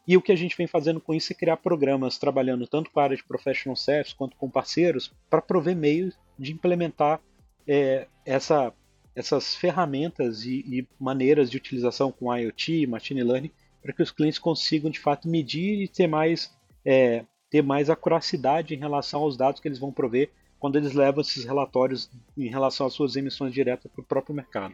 E 0.08 0.16
o 0.16 0.22
que 0.22 0.32
a 0.32 0.36
gente 0.36 0.56
vem 0.56 0.68
fazendo 0.68 1.02
com 1.02 1.14
isso 1.14 1.34
é 1.34 1.36
criar 1.36 1.58
programas 1.58 2.18
trabalhando 2.18 2.66
tanto 2.66 2.90
com 2.90 3.00
a 3.00 3.04
área 3.04 3.18
de 3.18 3.24
professional 3.24 3.76
service 3.76 4.16
quanto 4.16 4.38
com 4.38 4.50
parceiros 4.50 5.14
para 5.30 5.42
prover 5.42 5.76
meios 5.76 6.18
de 6.40 6.54
implementar 6.54 7.20
é, 7.68 8.08
essa, 8.26 8.74
essas 9.14 9.54
ferramentas 9.56 10.46
e, 10.46 10.60
e, 10.66 10.88
maneiras 10.98 11.52
de 11.52 11.58
utilização 11.58 12.10
com 12.10 12.34
IoT, 12.34 12.88
machine 12.88 13.22
learning, 13.22 13.52
para 13.82 13.92
que 13.92 14.02
os 14.02 14.12
clientes 14.12 14.40
consigam 14.40 14.90
de 14.90 15.00
fato 15.00 15.28
medir 15.28 15.82
e 15.82 15.88
ter 15.90 16.08
mais, 16.08 16.56
é, 16.86 17.26
ter 17.50 17.62
mais 17.62 17.90
acuracidade 17.90 18.74
em 18.74 18.78
relação 18.78 19.22
aos 19.24 19.36
dados 19.36 19.60
que 19.60 19.68
eles 19.68 19.80
vão 19.80 19.92
prover 19.92 20.32
quando 20.58 20.78
eles 20.78 20.94
levam 20.94 21.22
esses 21.22 21.44
relatórios 21.44 22.10
em 22.38 22.48
relação 22.50 22.88
às 22.88 22.94
suas 22.94 23.16
emissões 23.18 23.54
diretas 23.54 23.92
para 23.92 24.02
o 24.02 24.06
próprio 24.06 24.34
mercado. 24.34 24.74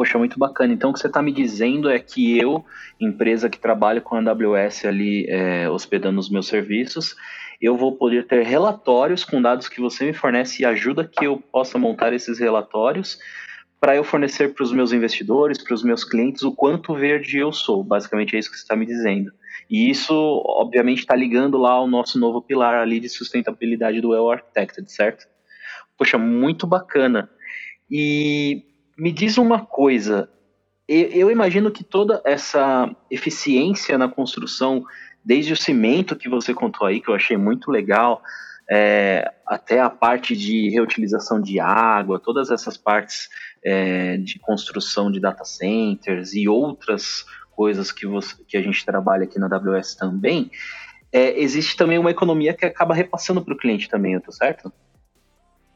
Poxa, 0.00 0.16
muito 0.16 0.38
bacana. 0.38 0.72
Então, 0.72 0.88
o 0.88 0.92
que 0.94 0.98
você 0.98 1.08
está 1.08 1.20
me 1.20 1.30
dizendo 1.30 1.90
é 1.90 1.98
que 1.98 2.38
eu, 2.38 2.64
empresa 2.98 3.50
que 3.50 3.58
trabalha 3.58 4.00
com 4.00 4.14
a 4.14 4.18
AWS 4.18 4.86
ali, 4.86 5.26
é, 5.28 5.68
hospedando 5.68 6.18
os 6.18 6.30
meus 6.30 6.46
serviços, 6.46 7.14
eu 7.60 7.76
vou 7.76 7.98
poder 7.98 8.26
ter 8.26 8.42
relatórios 8.42 9.24
com 9.24 9.42
dados 9.42 9.68
que 9.68 9.78
você 9.78 10.06
me 10.06 10.14
fornece 10.14 10.62
e 10.62 10.64
ajuda 10.64 11.06
que 11.06 11.26
eu 11.26 11.36
possa 11.36 11.76
montar 11.76 12.14
esses 12.14 12.38
relatórios 12.38 13.18
para 13.78 13.94
eu 13.94 14.02
fornecer 14.02 14.54
para 14.54 14.64
os 14.64 14.72
meus 14.72 14.90
investidores, 14.90 15.62
para 15.62 15.74
os 15.74 15.84
meus 15.84 16.02
clientes, 16.02 16.44
o 16.44 16.52
quanto 16.56 16.94
verde 16.94 17.36
eu 17.36 17.52
sou. 17.52 17.84
Basicamente 17.84 18.34
é 18.34 18.38
isso 18.38 18.50
que 18.50 18.56
você 18.56 18.62
está 18.62 18.74
me 18.74 18.86
dizendo. 18.86 19.30
E 19.68 19.90
isso, 19.90 20.14
obviamente, 20.46 21.00
está 21.00 21.14
ligando 21.14 21.58
lá 21.58 21.72
ao 21.72 21.86
nosso 21.86 22.18
novo 22.18 22.40
pilar 22.40 22.74
ali 22.74 23.00
de 23.00 23.10
sustentabilidade 23.10 24.00
do 24.00 24.12
Well 24.12 24.30
Architected, 24.30 24.90
certo? 24.90 25.26
Poxa, 25.98 26.16
muito 26.16 26.66
bacana. 26.66 27.28
E 27.90 28.69
me 29.00 29.10
diz 29.10 29.38
uma 29.38 29.64
coisa, 29.64 30.28
eu 30.86 31.30
imagino 31.30 31.70
que 31.70 31.82
toda 31.82 32.20
essa 32.22 32.94
eficiência 33.10 33.96
na 33.96 34.06
construção, 34.06 34.84
desde 35.24 35.54
o 35.54 35.56
cimento 35.56 36.14
que 36.14 36.28
você 36.28 36.52
contou 36.52 36.86
aí, 36.86 37.00
que 37.00 37.08
eu 37.08 37.14
achei 37.14 37.38
muito 37.38 37.70
legal, 37.70 38.22
é, 38.70 39.32
até 39.46 39.80
a 39.80 39.88
parte 39.88 40.36
de 40.36 40.68
reutilização 40.68 41.40
de 41.40 41.58
água, 41.58 42.20
todas 42.20 42.50
essas 42.50 42.76
partes 42.76 43.30
é, 43.64 44.18
de 44.18 44.38
construção 44.38 45.10
de 45.10 45.18
data 45.18 45.46
centers 45.46 46.34
e 46.34 46.46
outras 46.46 47.24
coisas 47.52 47.90
que, 47.90 48.06
você, 48.06 48.36
que 48.46 48.58
a 48.58 48.62
gente 48.62 48.84
trabalha 48.84 49.24
aqui 49.24 49.38
na 49.38 49.46
AWS 49.46 49.94
também, 49.94 50.50
é, 51.10 51.40
existe 51.40 51.74
também 51.74 51.98
uma 51.98 52.10
economia 52.10 52.52
que 52.52 52.66
acaba 52.66 52.94
repassando 52.94 53.42
para 53.42 53.54
o 53.54 53.56
cliente 53.56 53.88
também, 53.88 54.12
eu 54.12 54.20
tô 54.20 54.30
certo? 54.30 54.70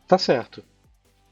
Tá 0.07 0.19
certo 0.19 0.63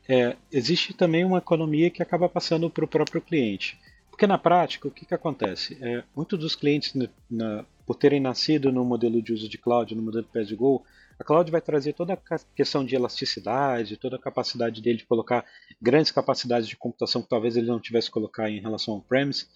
é, 0.09 0.37
existe 0.50 0.92
também 0.92 1.25
uma 1.25 1.38
economia 1.38 1.90
que 1.90 2.02
acaba 2.02 2.28
passando 2.28 2.68
para 2.68 2.85
o 2.85 2.88
próprio 2.88 3.21
cliente. 3.21 3.78
Porque 4.11 4.26
na 4.26 4.38
prática, 4.38 4.88
o 4.88 4.90
que, 4.90 5.06
que 5.06 5.14
acontece? 5.14 5.78
É, 5.80 6.02
muitos 6.14 6.38
dos 6.38 6.54
clientes, 6.54 6.94
na, 6.94 7.09
na, 7.30 7.64
por 7.87 7.97
terem 7.97 8.21
nascido 8.21 8.71
no 8.71 8.85
modelo 8.85 9.23
de 9.23 9.32
uso 9.32 9.49
de 9.49 9.59
cloud, 9.59 9.94
no 9.94 10.02
modelo 10.02 10.26
pay 10.32 10.44
go, 10.54 10.85
a 11.18 11.25
cloud 11.25 11.50
vai 11.50 11.61
trazer 11.61 11.92
toda 11.92 12.14
a 12.14 12.38
questão 12.54 12.85
de 12.85 12.94
elasticidade, 12.94 13.97
toda 13.97 14.16
a 14.16 14.18
capacidade 14.18 14.82
dele 14.82 14.99
de 14.99 15.06
colocar 15.06 15.44
grandes 15.80 16.11
capacidades 16.11 16.68
de 16.68 16.76
computação 16.76 17.23
que 17.23 17.28
talvez 17.28 17.56
ele 17.56 17.68
não 17.68 17.80
tivesse 17.80 18.11
colocar 18.11 18.50
em 18.50 18.61
relação 18.61 18.94
ao 18.94 19.00
premise, 19.00 19.47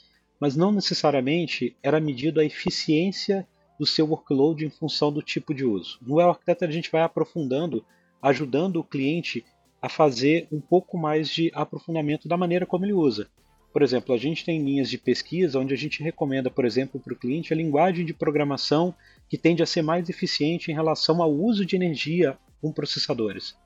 mas 0.40 0.54
não 0.54 0.70
necessariamente 0.70 1.76
era 1.82 2.00
medido 2.00 2.40
a 2.40 2.44
eficiência 2.44 3.46
do 3.78 3.86
seu 3.86 4.06
workload 4.06 4.64
em 4.64 4.70
função 4.70 5.12
do 5.12 5.22
tipo 5.22 5.54
de 5.54 5.64
uso. 5.64 5.98
No 6.00 6.16
Well 6.16 6.30
Architecture 6.30 6.70
a 6.70 6.74
gente 6.74 6.90
vai 6.90 7.02
aprofundando, 7.02 7.84
ajudando 8.22 8.76
o 8.76 8.84
cliente 8.84 9.44
a 9.86 9.88
fazer 9.88 10.48
um 10.50 10.60
pouco 10.60 10.98
mais 10.98 11.28
de 11.28 11.48
aprofundamento 11.54 12.26
da 12.26 12.36
maneira 12.36 12.66
como 12.66 12.84
ele 12.84 12.92
usa. 12.92 13.28
Por 13.72 13.82
exemplo, 13.82 14.12
a 14.12 14.18
gente 14.18 14.44
tem 14.44 14.60
linhas 14.60 14.90
de 14.90 14.98
pesquisa 14.98 15.60
onde 15.60 15.72
a 15.72 15.76
gente 15.76 16.02
recomenda, 16.02 16.50
por 16.50 16.64
exemplo, 16.64 16.98
para 16.98 17.12
o 17.12 17.16
cliente 17.16 17.52
a 17.52 17.56
linguagem 17.56 18.04
de 18.04 18.12
programação 18.12 18.92
que 19.28 19.38
tende 19.38 19.62
a 19.62 19.66
ser 19.66 19.82
mais 19.82 20.08
eficiente 20.08 20.72
em 20.72 20.74
relação 20.74 21.22
ao 21.22 21.32
uso 21.32 21.64
de 21.64 21.76
energia 21.76 22.36
com 22.60 22.72
processadores. 22.72 23.56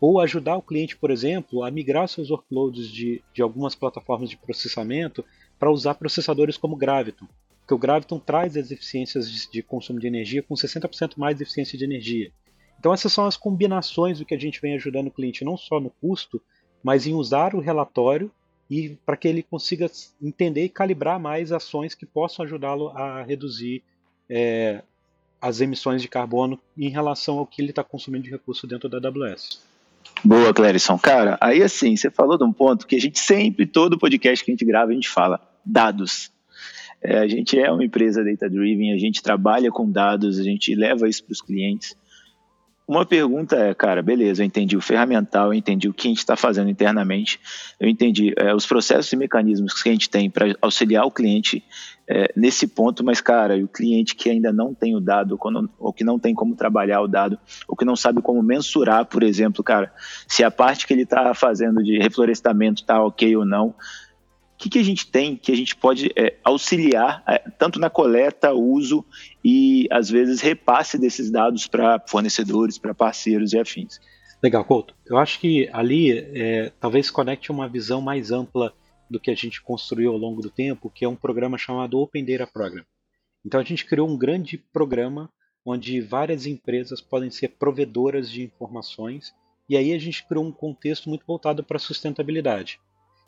Ou 0.00 0.18
ajudar 0.20 0.56
o 0.56 0.62
cliente, 0.62 0.96
por 0.96 1.12
exemplo, 1.12 1.62
a 1.62 1.70
migrar 1.70 2.08
seus 2.08 2.28
workloads 2.28 2.88
de, 2.88 3.22
de 3.32 3.40
algumas 3.40 3.76
plataformas 3.76 4.28
de 4.28 4.36
processamento 4.36 5.24
para 5.60 5.70
usar 5.70 5.94
processadores 5.94 6.56
como 6.56 6.74
Graviton. 6.74 7.28
Porque 7.60 7.74
o 7.74 7.78
Graviton 7.78 8.18
traz 8.18 8.56
as 8.56 8.72
eficiências 8.72 9.30
de, 9.30 9.48
de 9.48 9.62
consumo 9.62 10.00
de 10.00 10.08
energia 10.08 10.42
com 10.42 10.54
60% 10.54 11.12
mais 11.16 11.40
eficiência 11.40 11.78
de 11.78 11.84
energia. 11.84 12.32
Então 12.78 12.92
essas 12.92 13.12
são 13.12 13.26
as 13.26 13.36
combinações 13.36 14.18
do 14.18 14.24
que 14.24 14.34
a 14.34 14.38
gente 14.38 14.60
vem 14.60 14.74
ajudando 14.74 15.08
o 15.08 15.10
cliente, 15.10 15.44
não 15.44 15.56
só 15.56 15.80
no 15.80 15.90
custo, 15.90 16.40
mas 16.82 17.06
em 17.06 17.14
usar 17.14 17.54
o 17.54 17.60
relatório 17.60 18.30
e 18.70 18.96
para 19.04 19.16
que 19.16 19.26
ele 19.26 19.42
consiga 19.42 19.90
entender 20.22 20.64
e 20.64 20.68
calibrar 20.68 21.18
mais 21.18 21.52
ações 21.52 21.94
que 21.94 22.06
possam 22.06 22.44
ajudá-lo 22.44 22.88
a 22.90 23.22
reduzir 23.22 23.82
é, 24.28 24.82
as 25.40 25.60
emissões 25.60 26.02
de 26.02 26.08
carbono 26.08 26.60
em 26.76 26.88
relação 26.88 27.38
ao 27.38 27.46
que 27.46 27.62
ele 27.62 27.70
está 27.70 27.82
consumindo 27.82 28.24
de 28.24 28.30
recurso 28.30 28.66
dentro 28.66 28.88
da 28.88 28.98
AWS. 28.98 29.62
Boa, 30.24 30.52
Clérison. 30.52 30.98
Cara, 30.98 31.38
aí 31.40 31.62
assim, 31.62 31.96
você 31.96 32.10
falou 32.10 32.36
de 32.36 32.44
um 32.44 32.52
ponto 32.52 32.86
que 32.86 32.96
a 32.96 33.00
gente 33.00 33.18
sempre, 33.18 33.66
todo 33.66 33.98
podcast 33.98 34.44
que 34.44 34.50
a 34.50 34.54
gente 34.54 34.64
grava, 34.64 34.90
a 34.90 34.94
gente 34.94 35.08
fala, 35.08 35.40
dados. 35.64 36.30
É, 37.00 37.18
a 37.18 37.28
gente 37.28 37.58
é 37.58 37.70
uma 37.70 37.84
empresa 37.84 38.24
data-driven, 38.24 38.92
a 38.92 38.98
gente 38.98 39.22
trabalha 39.22 39.70
com 39.70 39.88
dados, 39.88 40.38
a 40.38 40.42
gente 40.42 40.74
leva 40.74 41.08
isso 41.08 41.22
para 41.22 41.32
os 41.32 41.40
clientes. 41.40 41.96
Uma 42.88 43.04
pergunta 43.04 43.54
é, 43.54 43.74
cara, 43.74 44.00
beleza, 44.00 44.42
eu 44.42 44.46
entendi 44.46 44.74
o 44.74 44.80
ferramental, 44.80 45.48
eu 45.48 45.54
entendi 45.54 45.90
o 45.90 45.92
que 45.92 46.08
a 46.08 46.10
gente 46.10 46.20
está 46.20 46.36
fazendo 46.36 46.70
internamente, 46.70 47.38
eu 47.78 47.86
entendi 47.86 48.32
é, 48.34 48.54
os 48.54 48.64
processos 48.64 49.12
e 49.12 49.16
mecanismos 49.16 49.74
que 49.74 49.90
a 49.90 49.92
gente 49.92 50.08
tem 50.08 50.30
para 50.30 50.56
auxiliar 50.62 51.04
o 51.04 51.10
cliente 51.10 51.62
é, 52.08 52.32
nesse 52.34 52.66
ponto, 52.66 53.04
mas, 53.04 53.20
cara, 53.20 53.58
e 53.58 53.62
o 53.62 53.68
cliente 53.68 54.14
que 54.16 54.30
ainda 54.30 54.50
não 54.50 54.72
tem 54.72 54.96
o 54.96 55.00
dado, 55.00 55.38
ou 55.78 55.92
que 55.92 56.02
não 56.02 56.18
tem 56.18 56.34
como 56.34 56.56
trabalhar 56.56 57.02
o 57.02 57.06
dado, 57.06 57.38
ou 57.68 57.76
que 57.76 57.84
não 57.84 57.94
sabe 57.94 58.22
como 58.22 58.42
mensurar, 58.42 59.04
por 59.04 59.22
exemplo, 59.22 59.62
cara, 59.62 59.92
se 60.26 60.42
a 60.42 60.50
parte 60.50 60.86
que 60.86 60.94
ele 60.94 61.02
está 61.02 61.34
fazendo 61.34 61.82
de 61.82 61.98
reflorestamento 61.98 62.80
está 62.80 63.04
ok 63.04 63.36
ou 63.36 63.44
não, 63.44 63.74
o 64.58 64.60
que, 64.60 64.70
que 64.70 64.78
a 64.80 64.82
gente 64.82 65.06
tem 65.06 65.36
que 65.36 65.52
a 65.52 65.56
gente 65.56 65.76
pode 65.76 66.10
é, 66.16 66.36
auxiliar 66.42 67.22
é, 67.28 67.38
tanto 67.38 67.78
na 67.78 67.88
coleta, 67.88 68.52
uso 68.52 69.04
e 69.44 69.86
às 69.88 70.10
vezes 70.10 70.40
repasse 70.40 70.98
desses 70.98 71.30
dados 71.30 71.68
para 71.68 72.02
fornecedores, 72.08 72.76
para 72.76 72.92
parceiros 72.92 73.52
e 73.52 73.58
afins? 73.60 74.00
Legal, 74.42 74.64
Couto. 74.64 74.96
Eu 75.06 75.16
acho 75.16 75.38
que 75.38 75.70
ali 75.72 76.10
é, 76.10 76.72
talvez 76.80 77.08
conecte 77.08 77.52
uma 77.52 77.68
visão 77.68 78.00
mais 78.00 78.32
ampla 78.32 78.74
do 79.08 79.20
que 79.20 79.30
a 79.30 79.34
gente 79.34 79.62
construiu 79.62 80.10
ao 80.10 80.18
longo 80.18 80.42
do 80.42 80.50
tempo, 80.50 80.90
que 80.90 81.04
é 81.04 81.08
um 81.08 81.14
programa 81.14 81.56
chamado 81.56 81.96
Open 81.96 82.24
Data 82.24 82.44
Program. 82.44 82.84
Então 83.46 83.60
a 83.60 83.64
gente 83.64 83.84
criou 83.84 84.08
um 84.08 84.18
grande 84.18 84.58
programa 84.58 85.30
onde 85.64 86.00
várias 86.00 86.46
empresas 86.46 87.00
podem 87.00 87.30
ser 87.30 87.50
provedoras 87.50 88.28
de 88.28 88.42
informações 88.42 89.32
e 89.68 89.76
aí 89.76 89.92
a 89.92 89.98
gente 90.00 90.26
criou 90.26 90.44
um 90.44 90.50
contexto 90.50 91.08
muito 91.08 91.24
voltado 91.24 91.62
para 91.62 91.76
a 91.76 91.80
sustentabilidade. 91.80 92.80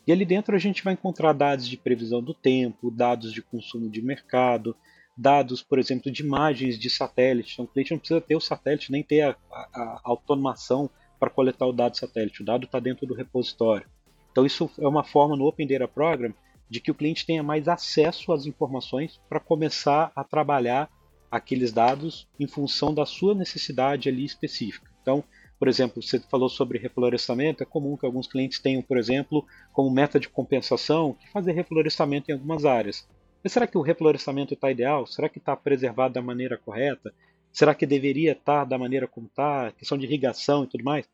E 0.05 0.11
ali 0.11 0.25
dentro 0.25 0.55
a 0.55 0.59
gente 0.59 0.83
vai 0.83 0.93
encontrar 0.93 1.33
dados 1.33 1.67
de 1.67 1.77
previsão 1.77 2.21
do 2.21 2.33
tempo, 2.33 2.89
dados 2.89 3.31
de 3.31 3.41
consumo 3.41 3.89
de 3.89 4.01
mercado, 4.01 4.75
dados, 5.15 5.61
por 5.61 5.77
exemplo, 5.77 6.11
de 6.11 6.23
imagens 6.23 6.79
de 6.79 6.89
satélite. 6.89 7.53
Então 7.53 7.65
o 7.65 7.67
cliente 7.67 7.91
não 7.91 7.99
precisa 7.99 8.21
ter 8.21 8.35
o 8.35 8.41
satélite, 8.41 8.91
nem 8.91 9.03
ter 9.03 9.21
a, 9.21 9.37
a, 9.51 9.59
a 9.73 10.01
automação 10.03 10.89
para 11.19 11.29
coletar 11.29 11.67
o 11.67 11.73
dado 11.73 11.97
satélite. 11.97 12.41
O 12.41 12.45
dado 12.45 12.65
está 12.65 12.79
dentro 12.79 13.05
do 13.05 13.13
repositório. 13.13 13.87
Então 14.31 14.45
isso 14.45 14.69
é 14.79 14.87
uma 14.87 15.03
forma 15.03 15.35
no 15.35 15.45
Open 15.45 15.67
Data 15.67 15.87
Program 15.87 16.33
de 16.69 16.79
que 16.79 16.89
o 16.89 16.95
cliente 16.95 17.25
tenha 17.25 17.43
mais 17.43 17.67
acesso 17.67 18.31
às 18.31 18.45
informações 18.45 19.19
para 19.29 19.39
começar 19.39 20.11
a 20.15 20.23
trabalhar 20.23 20.89
aqueles 21.29 21.71
dados 21.71 22.27
em 22.39 22.47
função 22.47 22.93
da 22.93 23.05
sua 23.05 23.35
necessidade 23.35 24.09
ali 24.09 24.23
específica. 24.23 24.89
Então, 25.01 25.23
por 25.61 25.67
exemplo, 25.67 26.01
você 26.01 26.19
falou 26.19 26.49
sobre 26.49 26.79
reflorestamento, 26.79 27.61
é 27.61 27.67
comum 27.67 27.95
que 27.95 28.03
alguns 28.03 28.25
clientes 28.25 28.57
tenham, 28.57 28.81
por 28.81 28.97
exemplo, 28.97 29.45
como 29.71 29.91
meta 29.91 30.19
de 30.19 30.27
compensação, 30.27 31.15
fazer 31.31 31.51
reflorestamento 31.51 32.31
em 32.31 32.33
algumas 32.33 32.65
áreas. 32.65 33.07
Mas 33.43 33.53
será 33.53 33.67
que 33.67 33.77
o 33.77 33.81
reflorestamento 33.81 34.55
está 34.55 34.71
ideal? 34.71 35.05
Será 35.05 35.29
que 35.29 35.37
está 35.37 35.55
preservado 35.55 36.15
da 36.15 36.21
maneira 36.21 36.57
correta? 36.57 37.13
Será 37.53 37.75
que 37.75 37.85
deveria 37.85 38.31
estar 38.31 38.61
tá 38.61 38.65
da 38.65 38.77
maneira 38.79 39.07
como 39.07 39.27
está? 39.27 39.71
Questão 39.73 39.99
de 39.99 40.07
irrigação 40.07 40.63
e 40.63 40.67
tudo 40.67 40.83
mais. 40.83 41.07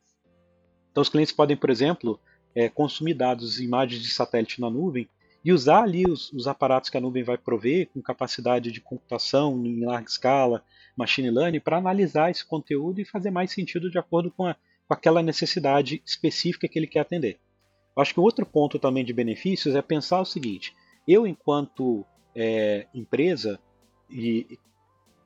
Então, 0.93 1.01
os 1.01 1.09
clientes 1.09 1.33
podem, 1.33 1.57
por 1.57 1.69
exemplo, 1.69 2.17
é, 2.55 2.69
consumir 2.69 3.15
dados, 3.15 3.59
imagens 3.59 4.01
de 4.01 4.09
satélite 4.11 4.61
na 4.61 4.69
nuvem 4.69 5.09
e 5.43 5.51
usar 5.51 5.83
ali 5.83 6.05
os, 6.09 6.31
os, 6.31 6.47
aparatos 6.47 6.89
que 6.89 6.95
a 6.95 7.01
nuvem 7.01 7.21
vai 7.21 7.37
prover 7.37 7.89
com 7.93 8.01
capacidade 8.01 8.71
de 8.71 8.79
computação 8.79 9.61
em 9.65 9.83
larga 9.83 10.07
escala, 10.07 10.63
machine 10.97 11.29
learning, 11.29 11.59
para 11.59 11.77
analisar 11.77 12.31
esse 12.31 12.45
conteúdo 12.45 12.99
e 12.99 13.05
fazer 13.05 13.31
mais 13.31 13.51
sentido 13.51 13.89
de 13.89 13.99
acordo 13.99 14.31
com, 14.31 14.45
a, 14.45 14.55
com 14.87 14.93
aquela 14.93 15.21
necessidade 15.21 16.01
específica 16.05 16.67
que 16.67 16.77
ele 16.77 16.87
quer 16.87 17.01
atender. 17.01 17.39
Acho 17.95 18.13
que 18.13 18.19
outro 18.19 18.45
ponto 18.45 18.77
também 18.77 19.03
de 19.05 19.13
benefícios 19.13 19.75
é 19.75 19.81
pensar 19.81 20.19
o 20.19 20.25
seguinte: 20.25 20.75
eu, 21.07 21.25
enquanto 21.25 22.05
é, 22.35 22.87
empresa, 22.93 23.59
e 24.09 24.59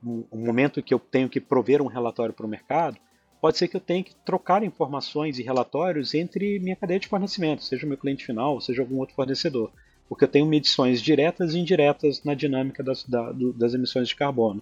no 0.02 0.26
momento 0.34 0.82
que 0.82 0.94
eu 0.94 1.00
tenho 1.00 1.30
que 1.30 1.40
prover 1.40 1.82
um 1.82 1.88
relatório 1.88 2.34
para 2.34 2.46
o 2.46 2.50
mercado, 2.50 2.98
pode 3.40 3.58
ser 3.58 3.68
que 3.68 3.76
eu 3.76 3.82
tenha 3.82 4.04
que 4.04 4.16
trocar 4.26 4.64
informações 4.64 5.38
e 5.38 5.44
relatórios 5.44 6.14
entre 6.14 6.60
minha 6.60 6.76
cadeia 6.76 7.00
de 7.00 7.08
fornecimento, 7.08 7.64
seja 7.64 7.86
o 7.86 7.90
meu 7.90 7.98
cliente 7.98 8.26
final, 8.26 8.60
seja 8.62 8.82
algum 8.82 8.98
outro 8.98 9.16
fornecedor 9.16 9.72
porque 10.12 10.26
eu 10.26 10.28
tenho 10.28 10.46
medições 10.46 11.02
diretas 11.02 11.54
e 11.54 11.60
indiretas 11.60 12.22
na 12.22 12.34
dinâmica 12.34 12.84
das, 12.84 13.06
da, 13.06 13.32
do, 13.32 13.54
das 13.54 13.74
emissões 13.74 14.10
de 14.10 14.16
carbono. 14.18 14.62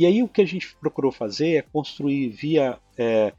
E 0.00 0.06
aí 0.06 0.22
o 0.22 0.28
que 0.28 0.40
a 0.40 0.46
gente 0.46 0.74
procurou 0.76 1.12
fazer 1.12 1.56
é 1.56 1.60
construir 1.60 2.30
via 2.30 2.78
é, 2.96 3.34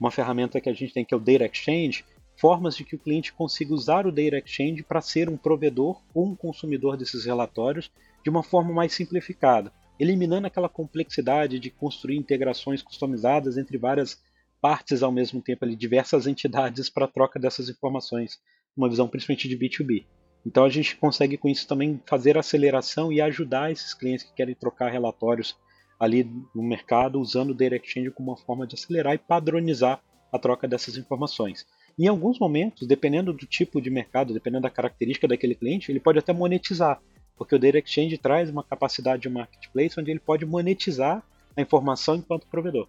uma 0.00 0.10
ferramenta 0.10 0.58
que 0.62 0.70
a 0.70 0.72
gente 0.72 0.94
tem 0.94 1.04
que 1.04 1.12
é 1.12 1.16
o 1.16 1.20
Data 1.20 1.44
Exchange, 1.44 2.06
formas 2.40 2.74
de 2.74 2.84
que 2.84 2.96
o 2.96 2.98
cliente 2.98 3.34
consiga 3.34 3.74
usar 3.74 4.06
o 4.06 4.10
Data 4.10 4.38
Exchange 4.38 4.82
para 4.82 5.02
ser 5.02 5.28
um 5.28 5.36
provedor 5.36 6.00
ou 6.14 6.24
um 6.24 6.34
consumidor 6.34 6.96
desses 6.96 7.26
relatórios 7.26 7.92
de 8.24 8.30
uma 8.30 8.42
forma 8.42 8.72
mais 8.72 8.94
simplificada, 8.94 9.70
eliminando 10.00 10.46
aquela 10.46 10.70
complexidade 10.70 11.58
de 11.58 11.68
construir 11.68 12.16
integrações 12.16 12.80
customizadas 12.80 13.58
entre 13.58 13.76
várias 13.76 14.18
partes 14.58 15.02
ao 15.02 15.12
mesmo 15.12 15.42
tempo, 15.42 15.66
ali, 15.66 15.76
diversas 15.76 16.26
entidades 16.26 16.88
para 16.88 17.06
troca 17.06 17.38
dessas 17.38 17.68
informações, 17.68 18.40
uma 18.74 18.88
visão 18.88 19.06
principalmente 19.06 19.50
de 19.50 19.58
B2B. 19.58 20.06
Então 20.46 20.64
a 20.64 20.70
gente 20.70 20.96
consegue 20.96 21.36
com 21.36 21.46
isso 21.46 21.68
também 21.68 22.00
fazer 22.06 22.38
aceleração 22.38 23.12
e 23.12 23.20
ajudar 23.20 23.70
esses 23.70 23.92
clientes 23.92 24.24
que 24.24 24.32
querem 24.32 24.54
trocar 24.54 24.90
relatórios 24.90 25.54
ali 25.98 26.30
no 26.54 26.62
mercado 26.62 27.20
usando 27.20 27.50
o 27.50 27.54
Data 27.54 27.76
Exchange 27.76 28.10
como 28.10 28.30
uma 28.30 28.36
forma 28.36 28.66
de 28.66 28.74
acelerar 28.74 29.14
e 29.14 29.18
padronizar 29.18 30.00
a 30.32 30.38
troca 30.38 30.68
dessas 30.68 30.96
informações. 30.96 31.66
Em 31.98 32.06
alguns 32.06 32.38
momentos, 32.38 32.86
dependendo 32.86 33.32
do 33.32 33.46
tipo 33.46 33.80
de 33.80 33.88
mercado, 33.88 34.34
dependendo 34.34 34.62
da 34.62 34.70
característica 34.70 35.26
daquele 35.26 35.54
cliente, 35.54 35.90
ele 35.90 36.00
pode 36.00 36.18
até 36.18 36.32
monetizar, 36.32 37.00
porque 37.36 37.54
o 37.54 37.58
Data 37.58 37.78
Exchange 37.78 38.18
traz 38.18 38.50
uma 38.50 38.62
capacidade 38.62 39.22
de 39.22 39.28
marketplace 39.28 39.98
onde 39.98 40.10
ele 40.10 40.20
pode 40.20 40.44
monetizar 40.44 41.22
a 41.56 41.60
informação 41.60 42.16
enquanto 42.16 42.46
provedor. 42.46 42.86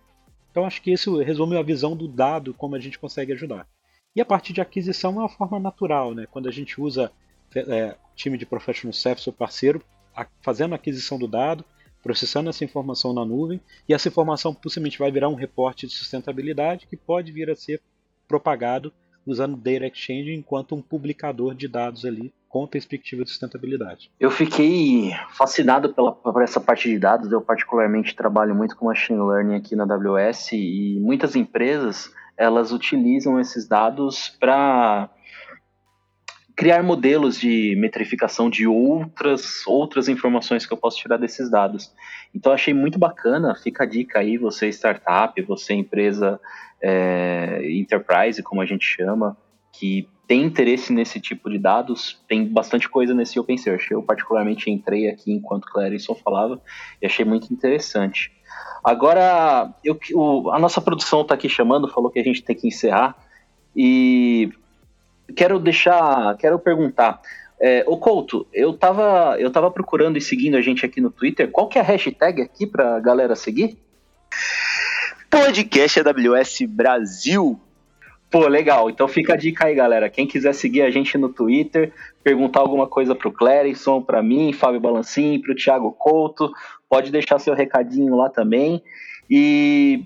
Então 0.51 0.65
acho 0.65 0.81
que 0.81 0.91
isso 0.91 1.17
resume 1.21 1.55
a 1.55 1.61
visão 1.61 1.95
do 1.95 2.07
dado, 2.07 2.53
como 2.53 2.75
a 2.75 2.79
gente 2.79 2.99
consegue 2.99 3.31
ajudar. 3.31 3.67
E 4.15 4.19
a 4.19 4.25
parte 4.25 4.51
de 4.51 4.59
aquisição 4.59 5.13
é 5.13 5.19
uma 5.19 5.29
forma 5.29 5.59
natural, 5.59 6.13
né? 6.13 6.25
quando 6.29 6.49
a 6.49 6.51
gente 6.51 6.81
usa 6.81 7.11
é, 7.55 7.95
time 8.15 8.37
de 8.37 8.45
professional 8.45 8.91
service, 8.91 9.31
parceiro, 9.31 9.81
a, 10.15 10.25
fazendo 10.41 10.73
a 10.73 10.75
aquisição 10.75 11.19
do 11.19 11.27
dado, 11.27 11.63
processando 12.07 12.49
essa 12.49 12.63
informação 12.63 13.11
na 13.11 13.25
nuvem, 13.25 13.59
e 13.87 13.93
essa 13.93 14.07
informação 14.07 14.53
possivelmente 14.53 14.97
vai 14.97 15.11
virar 15.11 15.27
um 15.27 15.35
reporte 15.35 15.85
de 15.85 15.91
sustentabilidade 15.91 16.87
que 16.87 16.95
pode 16.95 17.33
vir 17.33 17.49
a 17.49 17.55
ser 17.55 17.81
propagado 18.29 18.93
usando 19.25 19.57
Data 19.57 19.85
Exchange 19.87 20.33
enquanto 20.33 20.73
um 20.73 20.81
publicador 20.81 21.53
de 21.53 21.67
dados 21.67 22.05
ali 22.05 22.33
com 22.47 22.65
perspectiva 22.65 23.25
de 23.25 23.29
sustentabilidade. 23.29 24.09
Eu 24.17 24.31
fiquei 24.31 25.11
fascinado 25.31 25.93
pela, 25.93 26.13
por 26.13 26.41
essa 26.41 26.61
parte 26.61 26.87
de 26.89 26.97
dados. 26.97 27.29
Eu 27.29 27.41
particularmente 27.41 28.15
trabalho 28.15 28.55
muito 28.55 28.77
com 28.77 28.85
machine 28.85 29.19
learning 29.19 29.55
aqui 29.55 29.75
na 29.75 29.83
AWS 29.83 30.53
e 30.53 30.97
muitas 31.01 31.35
empresas 31.35 32.09
elas 32.37 32.71
utilizam 32.71 33.37
esses 33.37 33.67
dados 33.67 34.29
para 34.39 35.09
criar 36.57 36.81
modelos 36.81 37.39
de 37.39 37.75
metrificação 37.77 38.49
de 38.49 38.65
outras 38.65 39.61
outras 39.67 40.09
informações 40.09 40.65
que 40.65 40.73
eu 40.73 40.77
posso 40.77 40.97
tirar 40.97 41.17
desses 41.17 41.51
dados. 41.51 41.93
Então 42.33 42.51
achei 42.51 42.73
muito 42.73 42.97
bacana, 42.97 43.53
fica 43.53 43.83
a 43.83 43.85
dica 43.85 44.19
aí, 44.19 44.39
você 44.39 44.67
startup, 44.69 45.39
você 45.43 45.75
empresa 45.75 46.41
é, 46.81 47.61
enterprise, 47.71 48.41
como 48.41 48.59
a 48.59 48.65
gente 48.65 48.83
chama, 48.83 49.37
que 49.71 50.09
tem 50.27 50.43
interesse 50.43 50.91
nesse 50.91 51.21
tipo 51.21 51.47
de 51.47 51.59
dados, 51.59 52.19
tem 52.27 52.47
bastante 52.47 52.89
coisa 52.89 53.13
nesse 53.13 53.39
Open 53.39 53.55
Search. 53.55 53.91
Eu 53.91 54.01
particularmente 54.01 54.71
entrei 54.71 55.07
aqui 55.07 55.31
enquanto 55.31 55.71
Clarison 55.71 56.15
falava 56.15 56.59
e 56.99 57.05
achei 57.05 57.23
muito 57.23 57.53
interessante. 57.53 58.31
Agora, 58.83 59.71
eu, 59.83 59.97
o, 60.15 60.49
a 60.49 60.57
nossa 60.57 60.81
produção 60.81 61.21
está 61.21 61.35
aqui 61.35 61.47
chamando, 61.47 61.87
falou 61.87 62.09
que 62.09 62.19
a 62.19 62.23
gente 62.23 62.43
tem 62.43 62.55
que 62.55 62.67
encerrar 62.67 63.15
e 63.75 64.51
quero 65.36 65.60
deixar, 65.60 66.36
quero 66.38 66.60
perguntar. 66.60 67.22
É, 67.60 67.84
ô 67.88 67.98
Couto, 67.98 68.46
eu 68.53 68.74
tava, 68.74 69.36
eu 69.39 69.51
tava 69.51 69.72
procurando 69.72 70.17
e 70.17 70.22
seguindo 70.22 70.57
a 70.57 70.62
gente 70.62 70.86
aqui 70.86 71.01
no 71.01 71.10
Twitter. 71.10 71.50
Qual 71.50 71.67
que 71.67 71.77
é 71.77 71.81
a 71.81 71.84
hashtag 71.84 72.41
aqui 72.41 72.67
pra 72.67 73.00
galera 73.00 73.36
seguir? 73.36 73.77
Podcast 75.29 76.00
AWS 76.00 76.60
Brasil. 76.67 77.60
Pô, 78.29 78.48
legal. 78.48 78.89
Então 78.89 79.07
fica 79.07 79.34
a 79.34 79.38
dica 79.38 79.67
aí, 79.67 79.75
galera. 79.75 80.10
Quem 80.10 80.27
quiser 80.27 80.53
seguir 80.53 80.81
a 80.81 80.91
gente 80.91 81.17
no 81.17 81.29
Twitter, 81.29 81.93
perguntar 82.24 82.60
alguma 82.60 82.86
coisa 82.86 83.15
pro 83.15 83.31
Clérison, 83.31 84.01
para 84.01 84.22
mim, 84.22 84.53
Fábio 84.53 84.81
Balancin, 84.81 85.39
pro 85.39 85.55
Thiago 85.55 85.91
Couto, 85.93 86.51
pode 86.89 87.12
deixar 87.12 87.39
seu 87.39 87.53
recadinho 87.53 88.15
lá 88.15 88.29
também. 88.29 88.84
E 89.29 90.05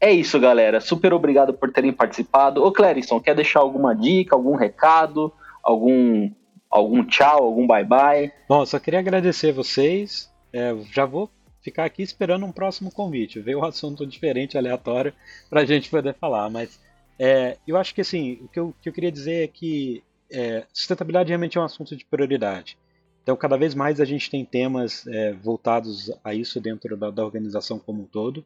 é 0.00 0.12
isso, 0.12 0.38
galera. 0.38 0.80
Super 0.80 1.12
obrigado 1.12 1.52
por 1.52 1.72
terem 1.72 1.92
participado. 1.92 2.62
Ô, 2.64 2.72
Clérison, 2.72 3.20
quer 3.20 3.34
deixar 3.34 3.60
alguma 3.60 3.94
dica, 3.94 4.36
algum 4.36 4.54
recado, 4.54 5.32
algum, 5.62 6.30
algum 6.70 7.04
tchau, 7.04 7.42
algum 7.44 7.66
bye-bye? 7.66 8.32
Bom, 8.48 8.64
só 8.64 8.78
queria 8.78 9.00
agradecer 9.00 9.52
vocês. 9.52 10.32
É, 10.52 10.74
já 10.92 11.04
vou 11.04 11.28
ficar 11.60 11.84
aqui 11.84 12.02
esperando 12.02 12.46
um 12.46 12.52
próximo 12.52 12.92
convite. 12.92 13.40
Veio 13.40 13.60
um 13.60 13.64
assunto 13.66 14.06
diferente, 14.06 14.56
aleatório, 14.56 15.12
para 15.50 15.62
a 15.62 15.64
gente 15.64 15.90
poder 15.90 16.14
falar. 16.14 16.48
Mas 16.48 16.80
é, 17.18 17.56
eu 17.66 17.76
acho 17.76 17.94
que 17.94 18.00
assim, 18.00 18.38
o 18.42 18.48
que 18.48 18.60
eu, 18.60 18.74
que 18.80 18.88
eu 18.88 18.92
queria 18.92 19.10
dizer 19.10 19.44
é 19.44 19.48
que 19.48 20.02
é, 20.30 20.64
sustentabilidade 20.72 21.28
realmente 21.28 21.58
é 21.58 21.60
um 21.60 21.64
assunto 21.64 21.96
de 21.96 22.04
prioridade. 22.04 22.78
Então, 23.22 23.36
cada 23.36 23.58
vez 23.58 23.74
mais 23.74 24.00
a 24.00 24.04
gente 24.04 24.30
tem 24.30 24.44
temas 24.44 25.06
é, 25.06 25.32
voltados 25.32 26.10
a 26.24 26.32
isso 26.32 26.60
dentro 26.60 26.96
da, 26.96 27.10
da 27.10 27.24
organização 27.24 27.78
como 27.78 28.02
um 28.02 28.06
todo. 28.06 28.44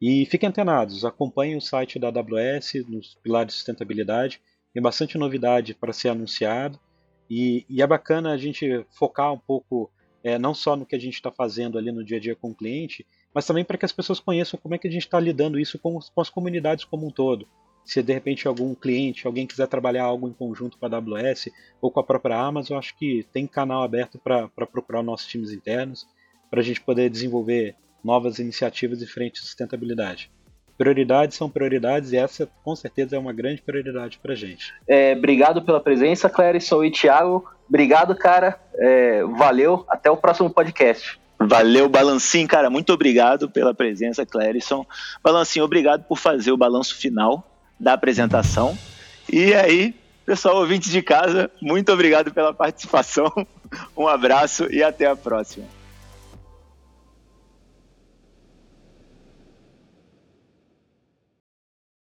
E 0.00 0.24
fiquem 0.26 0.48
antenados, 0.48 1.04
acompanhem 1.04 1.56
o 1.56 1.60
site 1.60 1.98
da 1.98 2.08
AWS 2.08 2.86
nos 2.88 3.16
pilares 3.22 3.48
de 3.48 3.58
sustentabilidade, 3.58 4.40
tem 4.72 4.82
bastante 4.82 5.18
novidade 5.18 5.74
para 5.74 5.92
ser 5.92 6.10
anunciado 6.10 6.78
e, 7.28 7.66
e, 7.68 7.82
é 7.82 7.86
bacana 7.86 8.32
a 8.32 8.38
gente 8.38 8.86
focar 8.90 9.32
um 9.32 9.38
pouco 9.38 9.90
é, 10.22 10.38
não 10.38 10.54
só 10.54 10.76
no 10.76 10.86
que 10.86 10.96
a 10.96 10.98
gente 10.98 11.14
está 11.14 11.30
fazendo 11.30 11.76
ali 11.76 11.92
no 11.92 12.04
dia 12.04 12.16
a 12.16 12.20
dia 12.20 12.36
com 12.36 12.50
o 12.50 12.54
cliente, 12.54 13.06
mas 13.34 13.46
também 13.46 13.64
para 13.64 13.76
que 13.76 13.84
as 13.84 13.92
pessoas 13.92 14.20
conheçam 14.20 14.58
como 14.62 14.74
é 14.74 14.78
que 14.78 14.88
a 14.88 14.90
gente 14.90 15.02
está 15.02 15.20
lidando 15.20 15.58
isso 15.58 15.78
com, 15.78 15.98
com, 15.98 16.20
as 16.20 16.30
comunidades 16.30 16.84
como 16.84 17.06
um 17.06 17.10
todo. 17.10 17.46
Se 17.84 18.02
de 18.02 18.12
repente 18.12 18.46
algum 18.46 18.74
cliente, 18.74 19.26
alguém 19.26 19.46
quiser 19.46 19.66
trabalhar 19.66 20.04
algo 20.04 20.28
em 20.28 20.32
conjunto 20.32 20.78
com 20.78 20.86
a 20.86 20.88
AWS 20.88 21.48
ou 21.80 21.90
com 21.90 22.00
a 22.00 22.04
própria 22.04 22.38
Amazon, 22.38 22.78
acho 22.78 22.96
que 22.96 23.26
tem 23.32 23.46
canal 23.46 23.82
aberto 23.82 24.18
para 24.18 24.48
procurar 24.48 25.02
nossos 25.02 25.26
times 25.26 25.52
internos, 25.52 26.06
para 26.50 26.60
a 26.60 26.64
gente 26.64 26.80
poder 26.80 27.10
desenvolver 27.10 27.76
novas 28.04 28.38
iniciativas 28.38 28.98
de 28.98 29.06
frente 29.06 29.40
à 29.40 29.42
sustentabilidade. 29.42 30.30
Prioridades 30.76 31.36
são 31.36 31.50
prioridades 31.50 32.12
e 32.12 32.16
essa 32.16 32.48
com 32.62 32.76
certeza 32.76 33.16
é 33.16 33.18
uma 33.18 33.32
grande 33.32 33.60
prioridade 33.60 34.18
para 34.22 34.32
a 34.32 34.36
gente. 34.36 34.72
É, 34.86 35.14
obrigado 35.16 35.62
pela 35.62 35.80
presença, 35.80 36.30
Sou 36.60 36.84
e 36.84 36.90
Thiago. 36.92 37.44
Obrigado, 37.68 38.14
cara. 38.14 38.60
É, 38.76 39.24
valeu. 39.24 39.84
Até 39.88 40.08
o 40.08 40.16
próximo 40.16 40.48
podcast. 40.48 41.18
Valeu, 41.38 41.88
Balancim, 41.88 42.46
cara. 42.46 42.70
Muito 42.70 42.92
obrigado 42.92 43.48
pela 43.48 43.74
presença, 43.74 44.24
Clérison. 44.24 44.86
Balancim, 45.22 45.60
obrigado 45.60 46.04
por 46.04 46.16
fazer 46.16 46.52
o 46.52 46.56
balanço 46.56 46.96
final 46.96 47.44
da 47.78 47.92
apresentação. 47.92 48.76
E 49.30 49.54
aí, 49.54 49.94
pessoal 50.24 50.56
ouvintes 50.56 50.90
de 50.90 51.02
casa, 51.02 51.50
muito 51.60 51.92
obrigado 51.92 52.32
pela 52.32 52.54
participação. 52.54 53.32
Um 53.94 54.08
abraço 54.08 54.66
e 54.72 54.82
até 54.82 55.04
a 55.04 55.14
próxima. 55.14 55.66